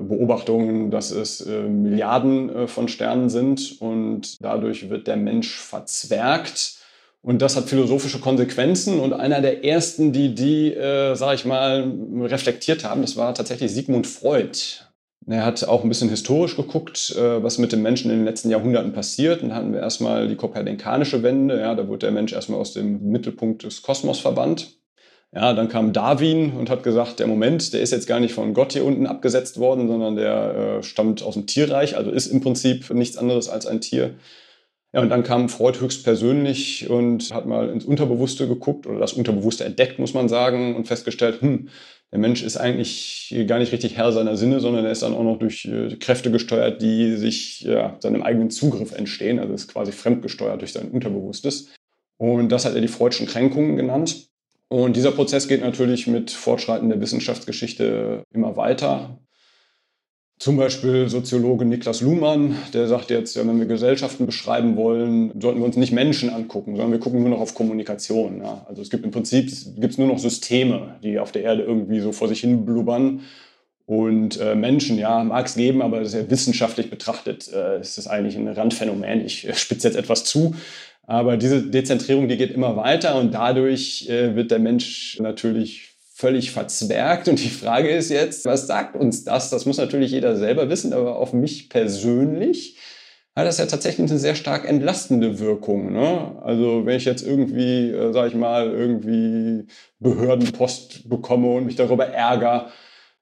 Beobachtungen, 0.02 0.92
dass 0.92 1.12
es 1.12 1.42
äh, 1.42 1.64
Milliarden 1.64 2.50
äh, 2.50 2.68
von 2.68 2.88
Sternen 2.88 3.30
sind 3.30 3.78
und 3.80 4.42
dadurch 4.42 4.90
wird 4.90 5.08
der 5.08 5.18
Mensch 5.18 5.56
verzwergt. 5.56 6.78
Und 7.22 7.42
das 7.42 7.56
hat 7.56 7.66
philosophische 7.66 8.20
Konsequenzen. 8.20 9.00
Und 9.00 9.14
einer 9.14 9.42
der 9.42 9.66
ersten, 9.66 10.14
die 10.14 10.34
die, 10.34 10.74
äh, 10.74 11.16
sage 11.16 11.36
ich 11.36 11.46
mal, 11.46 11.92
reflektiert 12.22 12.84
haben, 12.84 13.02
das 13.02 13.18
war 13.18 13.34
tatsächlich 13.34 13.72
Sigmund 13.72 14.08
Freud. 14.08 14.58
Er 15.30 15.46
hat 15.46 15.62
auch 15.66 15.84
ein 15.84 15.90
bisschen 15.90 16.10
historisch 16.10 16.56
geguckt, 16.56 17.14
äh, 17.18 17.44
was 17.44 17.58
mit 17.58 17.74
dem 17.74 17.82
Menschen 17.82 18.10
in 18.12 18.20
den 18.20 18.26
letzten 18.26 18.50
Jahrhunderten 18.50 18.94
passiert. 18.94 19.44
Dann 19.44 19.54
hatten 19.54 19.74
wir 19.74 19.82
erstmal 19.82 20.30
die 20.30 20.38
kopernikanische 20.38 21.22
Wende. 21.22 21.60
Ja, 21.60 21.76
da 21.76 21.88
wurde 21.90 22.00
der 22.00 22.12
Mensch 22.12 22.32
erstmal 22.32 22.62
aus 22.62 22.72
dem 22.72 23.10
Mittelpunkt 23.10 23.64
des 23.64 23.82
Kosmos 23.82 24.20
verbannt. 24.20 24.77
Ja, 25.34 25.54
dann 25.54 25.68
kam 25.68 25.94
Darwin 25.94 26.54
und 26.54 26.70
hat 26.70 26.84
gesagt, 26.84 27.20
der 27.20 27.28
Moment, 27.28 27.74
der 27.74 27.82
ist 27.82 27.92
jetzt 27.92 28.08
gar 28.08 28.20
nicht 28.20 28.34
von 28.34 28.54
Gott 28.54 28.74
hier 28.74 28.86
unten 28.86 29.06
abgesetzt 29.06 29.60
worden, 29.60 29.88
sondern 29.88 30.16
der 30.16 30.56
äh, 30.80 30.84
stammt 30.84 31.22
aus 31.22 31.34
dem 31.34 31.48
Tierreich, 31.48 31.98
also 31.98 32.12
ist 32.12 32.28
im 32.28 32.42
Prinzip 32.42 32.90
nichts 32.92 33.18
anderes 33.18 33.50
als 33.50 33.66
ein 33.66 33.82
Tier. 33.82 34.16
Ja, 34.94 35.02
und 35.02 35.10
dann 35.10 35.24
kam 35.24 35.50
Freud 35.50 35.80
höchstpersönlich 35.82 36.90
und 36.90 37.34
hat 37.34 37.46
mal 37.46 37.70
ins 37.70 37.84
Unterbewusste 37.84 38.48
geguckt 38.48 38.88
oder 38.88 39.00
das 39.00 39.14
Unterbewusste 39.14 39.66
entdeckt, 39.66 40.00
muss 40.00 40.14
man 40.14 40.30
sagen, 40.30 40.76
und 40.76 40.88
festgestellt, 40.88 41.42
hm, 41.42 41.68
der 42.12 42.20
Mensch 42.20 42.42
ist 42.42 42.56
eigentlich 42.56 43.36
gar 43.48 43.60
nicht 43.60 43.74
richtig 43.74 43.98
Herr 43.98 44.14
seiner 44.14 44.38
Sinne, 44.38 44.62
sondern 44.62 44.86
er 44.86 44.92
ist 44.92 45.04
dann 45.04 45.14
auch 45.14 45.24
noch 45.24 45.40
durch 45.40 45.66
äh, 45.66 45.94
Kräfte 45.98 46.32
gesteuert, 46.32 46.82
die 46.82 47.18
sich 47.18 47.62
ja, 47.62 47.98
seinem 48.00 48.24
eigenen 48.24 48.50
Zugriff 48.50 48.94
entstehen. 48.94 49.40
Also 49.40 49.54
ist 49.54 49.68
quasi 49.68 49.92
fremdgesteuert 49.92 50.62
durch 50.62 50.72
sein 50.72 50.90
Unterbewusstes. 50.90 51.68
Und 52.16 52.50
das 52.50 52.66
hat 52.66 52.76
er 52.76 52.82
die 52.82 52.88
Freudschen 52.88 53.28
Kränkungen 53.28 53.76
genannt. 53.76 54.30
Und 54.70 54.96
dieser 54.96 55.12
Prozess 55.12 55.48
geht 55.48 55.62
natürlich 55.62 56.08
mit 56.08 56.32
Fortschreiten 56.32 56.90
der 56.90 57.00
Wissenschaftsgeschichte 57.00 58.24
immer 58.34 58.58
weiter. 58.58 59.20
Zum 60.40 60.56
Beispiel 60.56 61.10
Soziologe 61.10 61.66
Niklas 61.66 62.02
Luhmann, 62.02 62.56
der 62.72 62.88
sagt 62.88 63.10
jetzt, 63.10 63.36
ja, 63.36 63.48
wenn 63.48 63.58
wir 63.58 63.66
Gesellschaften 63.66 64.28
beschreiben 64.28 64.76
wollen, 64.76 65.32
sollten 65.42 65.60
wir 65.60 65.66
uns 65.66 65.78
nicht 65.78 65.92
Menschen 65.92 66.30
angucken, 66.30 66.76
sondern 66.76 66.92
wir 66.92 67.00
gucken 67.00 67.22
nur 67.22 67.30
noch 67.30 67.40
auf 67.40 67.56
Kommunikation. 67.56 68.42
Ja. 68.44 68.64
Also 68.70 68.84
es 68.84 68.92
gibt 68.92 69.04
im 69.04 69.10
Prinzip 69.10 69.52
gibt's 69.78 69.98
nur 69.98 70.08
noch 70.08 70.20
Systeme, 70.20 71.00
die 71.02 71.18
auf 71.18 71.32
der 71.32 71.42
Erde 71.42 71.64
irgendwie 71.64 72.02
so 72.02 72.12
vor 72.12 72.28
sich 72.28 72.42
hin 72.42 72.66
blubbern. 72.66 73.22
Und 73.88 74.40
äh, 74.40 74.54
Menschen, 74.54 75.00
ja, 75.00 75.24
mag 75.24 75.46
es 75.46 75.56
geben, 75.56 75.82
aber 75.82 76.06
sehr 76.06 76.30
wissenschaftlich 76.30 76.90
betrachtet 76.90 77.52
äh, 77.52 77.80
ist 77.80 77.98
das 77.98 78.06
eigentlich 78.06 78.36
ein 78.36 78.48
Randphänomen. 78.50 79.26
Ich 79.26 79.48
äh, 79.48 79.56
spitze 79.56 79.88
jetzt 79.88 79.98
etwas 79.98 80.26
zu. 80.26 80.56
Aber 81.08 81.38
diese 81.38 81.64
Dezentrierung, 81.64 82.28
die 82.28 82.36
geht 82.36 82.52
immer 82.52 82.76
weiter 82.76 83.16
und 83.16 83.34
dadurch 83.34 84.08
äh, 84.10 84.36
wird 84.36 84.52
der 84.52 84.60
Mensch 84.60 85.18
natürlich 85.20 85.96
völlig 86.14 86.52
verzwergt. 86.52 87.30
Und 87.30 87.42
die 87.42 87.50
Frage 87.50 87.90
ist 87.90 88.10
jetzt, 88.10 88.46
was 88.46 88.68
sagt 88.68 88.96
uns 88.96 89.24
das? 89.24 89.50
Das 89.50 89.66
muss 89.66 89.78
natürlich 89.78 90.12
jeder 90.12 90.36
selber 90.36 90.70
wissen, 90.70 90.92
aber 90.92 91.16
auf 91.18 91.32
mich 91.32 91.70
persönlich 91.70 92.78
hat 93.38 93.46
das 93.46 93.60
ja 93.60 93.68
tatsächlich 93.68 94.10
eine 94.10 94.20
sehr 94.20 94.36
stark 94.36 94.68
entlastende 94.68 95.40
Wirkung. 95.40 95.94
Ne? 95.94 96.36
Also 96.42 96.86
wenn 96.86 96.98
ich 96.98 97.06
jetzt 97.06 97.26
irgendwie, 97.26 97.92
äh, 97.92 98.12
sage 98.12 98.30
ich 98.30 98.36
mal, 98.36 98.70
irgendwie 98.70 99.68
Behördenpost 100.00 101.08
bekomme 101.08 101.48
und 101.54 101.68
mich 101.68 101.76
darüber 101.76 102.08
ärgere, 102.08 102.70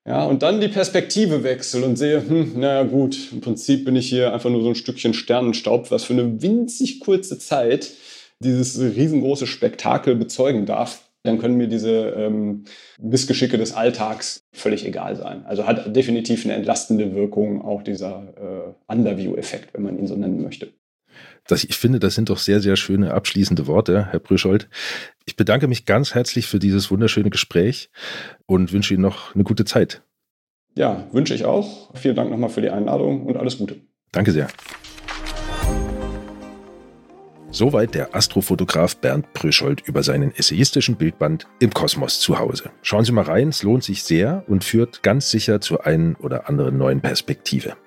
ja, 0.08 0.26
und 0.26 0.44
dann 0.44 0.62
die 0.62 0.68
Perspektive 0.68 1.44
wechsel 1.44 1.84
und 1.84 1.98
sehe, 1.98 2.28
hm, 2.28 2.60
naja 2.60 2.84
gut, 2.84 3.32
im 3.32 3.42
Prinzip 3.42 3.86
bin 3.86 3.96
ich 3.96 4.08
hier 4.08 4.34
einfach 4.34 4.50
nur 4.50 4.62
so 4.62 4.70
ein 4.70 4.76
Stückchen 4.76 5.14
Sternenstaub, 5.14 5.92
was 5.92 6.04
für 6.04 6.14
eine 6.14 6.42
winzig 6.42 7.00
kurze 7.00 7.40
Zeit 7.40 7.92
dieses 8.40 8.80
riesengroße 8.80 9.48
Spektakel 9.48 10.16
bezeugen 10.16 10.66
darf 10.66 11.06
dann 11.26 11.40
können 11.40 11.58
mir 11.58 11.68
diese 11.68 12.10
ähm, 12.10 12.66
Missgeschicke 13.02 13.58
des 13.58 13.74
Alltags 13.74 14.44
völlig 14.54 14.86
egal 14.86 15.16
sein. 15.16 15.46
Also 15.46 15.66
hat 15.66 15.96
definitiv 15.96 16.46
eine 16.46 16.54
entlastende 16.54 17.14
Wirkung 17.16 17.62
auch 17.62 17.82
dieser 17.82 18.76
äh, 18.88 18.94
Underview-Effekt, 18.94 19.74
wenn 19.74 19.84
man 19.84 19.98
ihn 19.98 20.08
so 20.08 20.16
nennen 20.16 20.42
möchte. 20.42 20.72
Das, 21.48 21.64
ich 21.64 21.76
finde, 21.76 22.00
das 22.00 22.16
sind 22.16 22.30
doch 22.30 22.40
sehr, 22.40 22.60
sehr 22.60 22.76
schöne 22.76 23.14
abschließende 23.14 23.68
Worte, 23.68 24.08
Herr 24.12 24.20
Brüschold. 24.20 24.68
Ich 25.26 25.36
bedanke 25.36 25.68
mich 25.68 25.86
ganz 25.86 26.16
herzlich 26.16 26.48
für 26.48 26.58
dieses 26.60 26.90
wunderschöne 26.90 27.30
Gespräch 27.30 27.90
und 28.48 28.74
wünsche 28.74 28.96
Ihnen 28.96 29.04
noch 29.04 29.36
eine 29.36 29.44
gute 29.44 29.66
Zeit. 29.66 30.02
Ja, 30.74 31.08
wünsche 31.12 31.36
ich 31.36 31.46
auch. 31.46 31.96
Vielen 31.96 32.16
Dank 32.16 32.32
nochmal 32.32 32.50
für 32.50 32.62
die 32.62 32.70
Einladung 32.70 33.26
und 33.26 33.38
alles 33.38 33.58
Gute. 33.60 33.76
Danke 34.12 34.32
sehr. 34.32 34.48
Soweit 37.52 37.94
der 37.94 38.14
Astrofotograf 38.14 38.98
Bernd 38.98 39.32
Pröschold 39.34 39.88
über 39.88 40.04
seinen 40.04 40.36
essayistischen 40.36 40.98
Bildband 40.98 41.48
Im 41.60 41.72
Kosmos 41.72 42.20
zu 42.20 42.40
Hause. 42.40 42.72
Schauen 42.82 43.06
Sie 43.06 43.14
mal 43.14 43.24
rein, 43.24 43.50
es 43.50 43.64
lohnt 43.64 43.84
sich 43.84 44.04
sehr 44.04 44.44
und 44.48 44.66
führt 44.66 45.04
ganz 45.04 45.30
sicher 45.30 45.62
zu 45.62 45.80
einen 45.80 46.16
oder 46.16 46.50
anderen 46.50 46.78
neuen 46.78 47.00
Perspektive. 47.00 47.78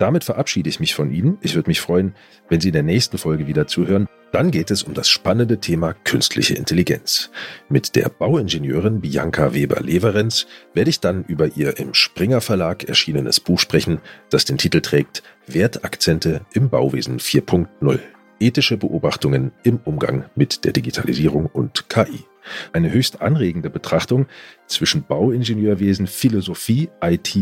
Damit 0.00 0.24
verabschiede 0.24 0.70
ich 0.70 0.80
mich 0.80 0.94
von 0.94 1.10
Ihnen. 1.10 1.36
Ich 1.42 1.54
würde 1.54 1.68
mich 1.68 1.82
freuen, 1.82 2.14
wenn 2.48 2.58
Sie 2.58 2.68
in 2.68 2.72
der 2.72 2.82
nächsten 2.82 3.18
Folge 3.18 3.46
wieder 3.46 3.66
zuhören. 3.66 4.08
Dann 4.32 4.50
geht 4.50 4.70
es 4.70 4.82
um 4.82 4.94
das 4.94 5.10
spannende 5.10 5.58
Thema 5.58 5.92
künstliche 5.92 6.54
Intelligenz. 6.54 7.30
Mit 7.68 7.96
der 7.96 8.08
Bauingenieurin 8.08 9.02
Bianca 9.02 9.52
Weber-Leverenz 9.52 10.46
werde 10.72 10.88
ich 10.88 11.00
dann 11.00 11.24
über 11.24 11.54
ihr 11.54 11.78
im 11.78 11.92
Springer 11.92 12.40
Verlag 12.40 12.84
erschienenes 12.84 13.40
Buch 13.40 13.58
sprechen, 13.58 14.00
das 14.30 14.46
den 14.46 14.56
Titel 14.56 14.80
trägt 14.80 15.22
Wertakzente 15.46 16.46
im 16.54 16.70
Bauwesen 16.70 17.18
4.0 17.18 17.98
ethische 18.40 18.78
Beobachtungen 18.78 19.52
im 19.64 19.80
Umgang 19.84 20.24
mit 20.34 20.64
der 20.64 20.72
Digitalisierung 20.72 21.44
und 21.44 21.90
KI. 21.90 22.24
Eine 22.72 22.90
höchst 22.90 23.20
anregende 23.20 23.68
Betrachtung 23.68 24.28
zwischen 24.66 25.02
Bauingenieurwesen, 25.02 26.06
Philosophie, 26.06 26.88
IT 27.02 27.36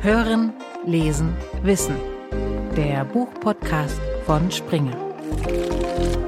Hören, 0.00 0.54
lesen, 0.86 1.34
wissen. 1.62 1.96
Der 2.78 3.04
Buchpodcast 3.04 4.00
von 4.24 4.50
Springer. 4.50 5.07
Thank 5.30 6.16
you. 6.16 6.27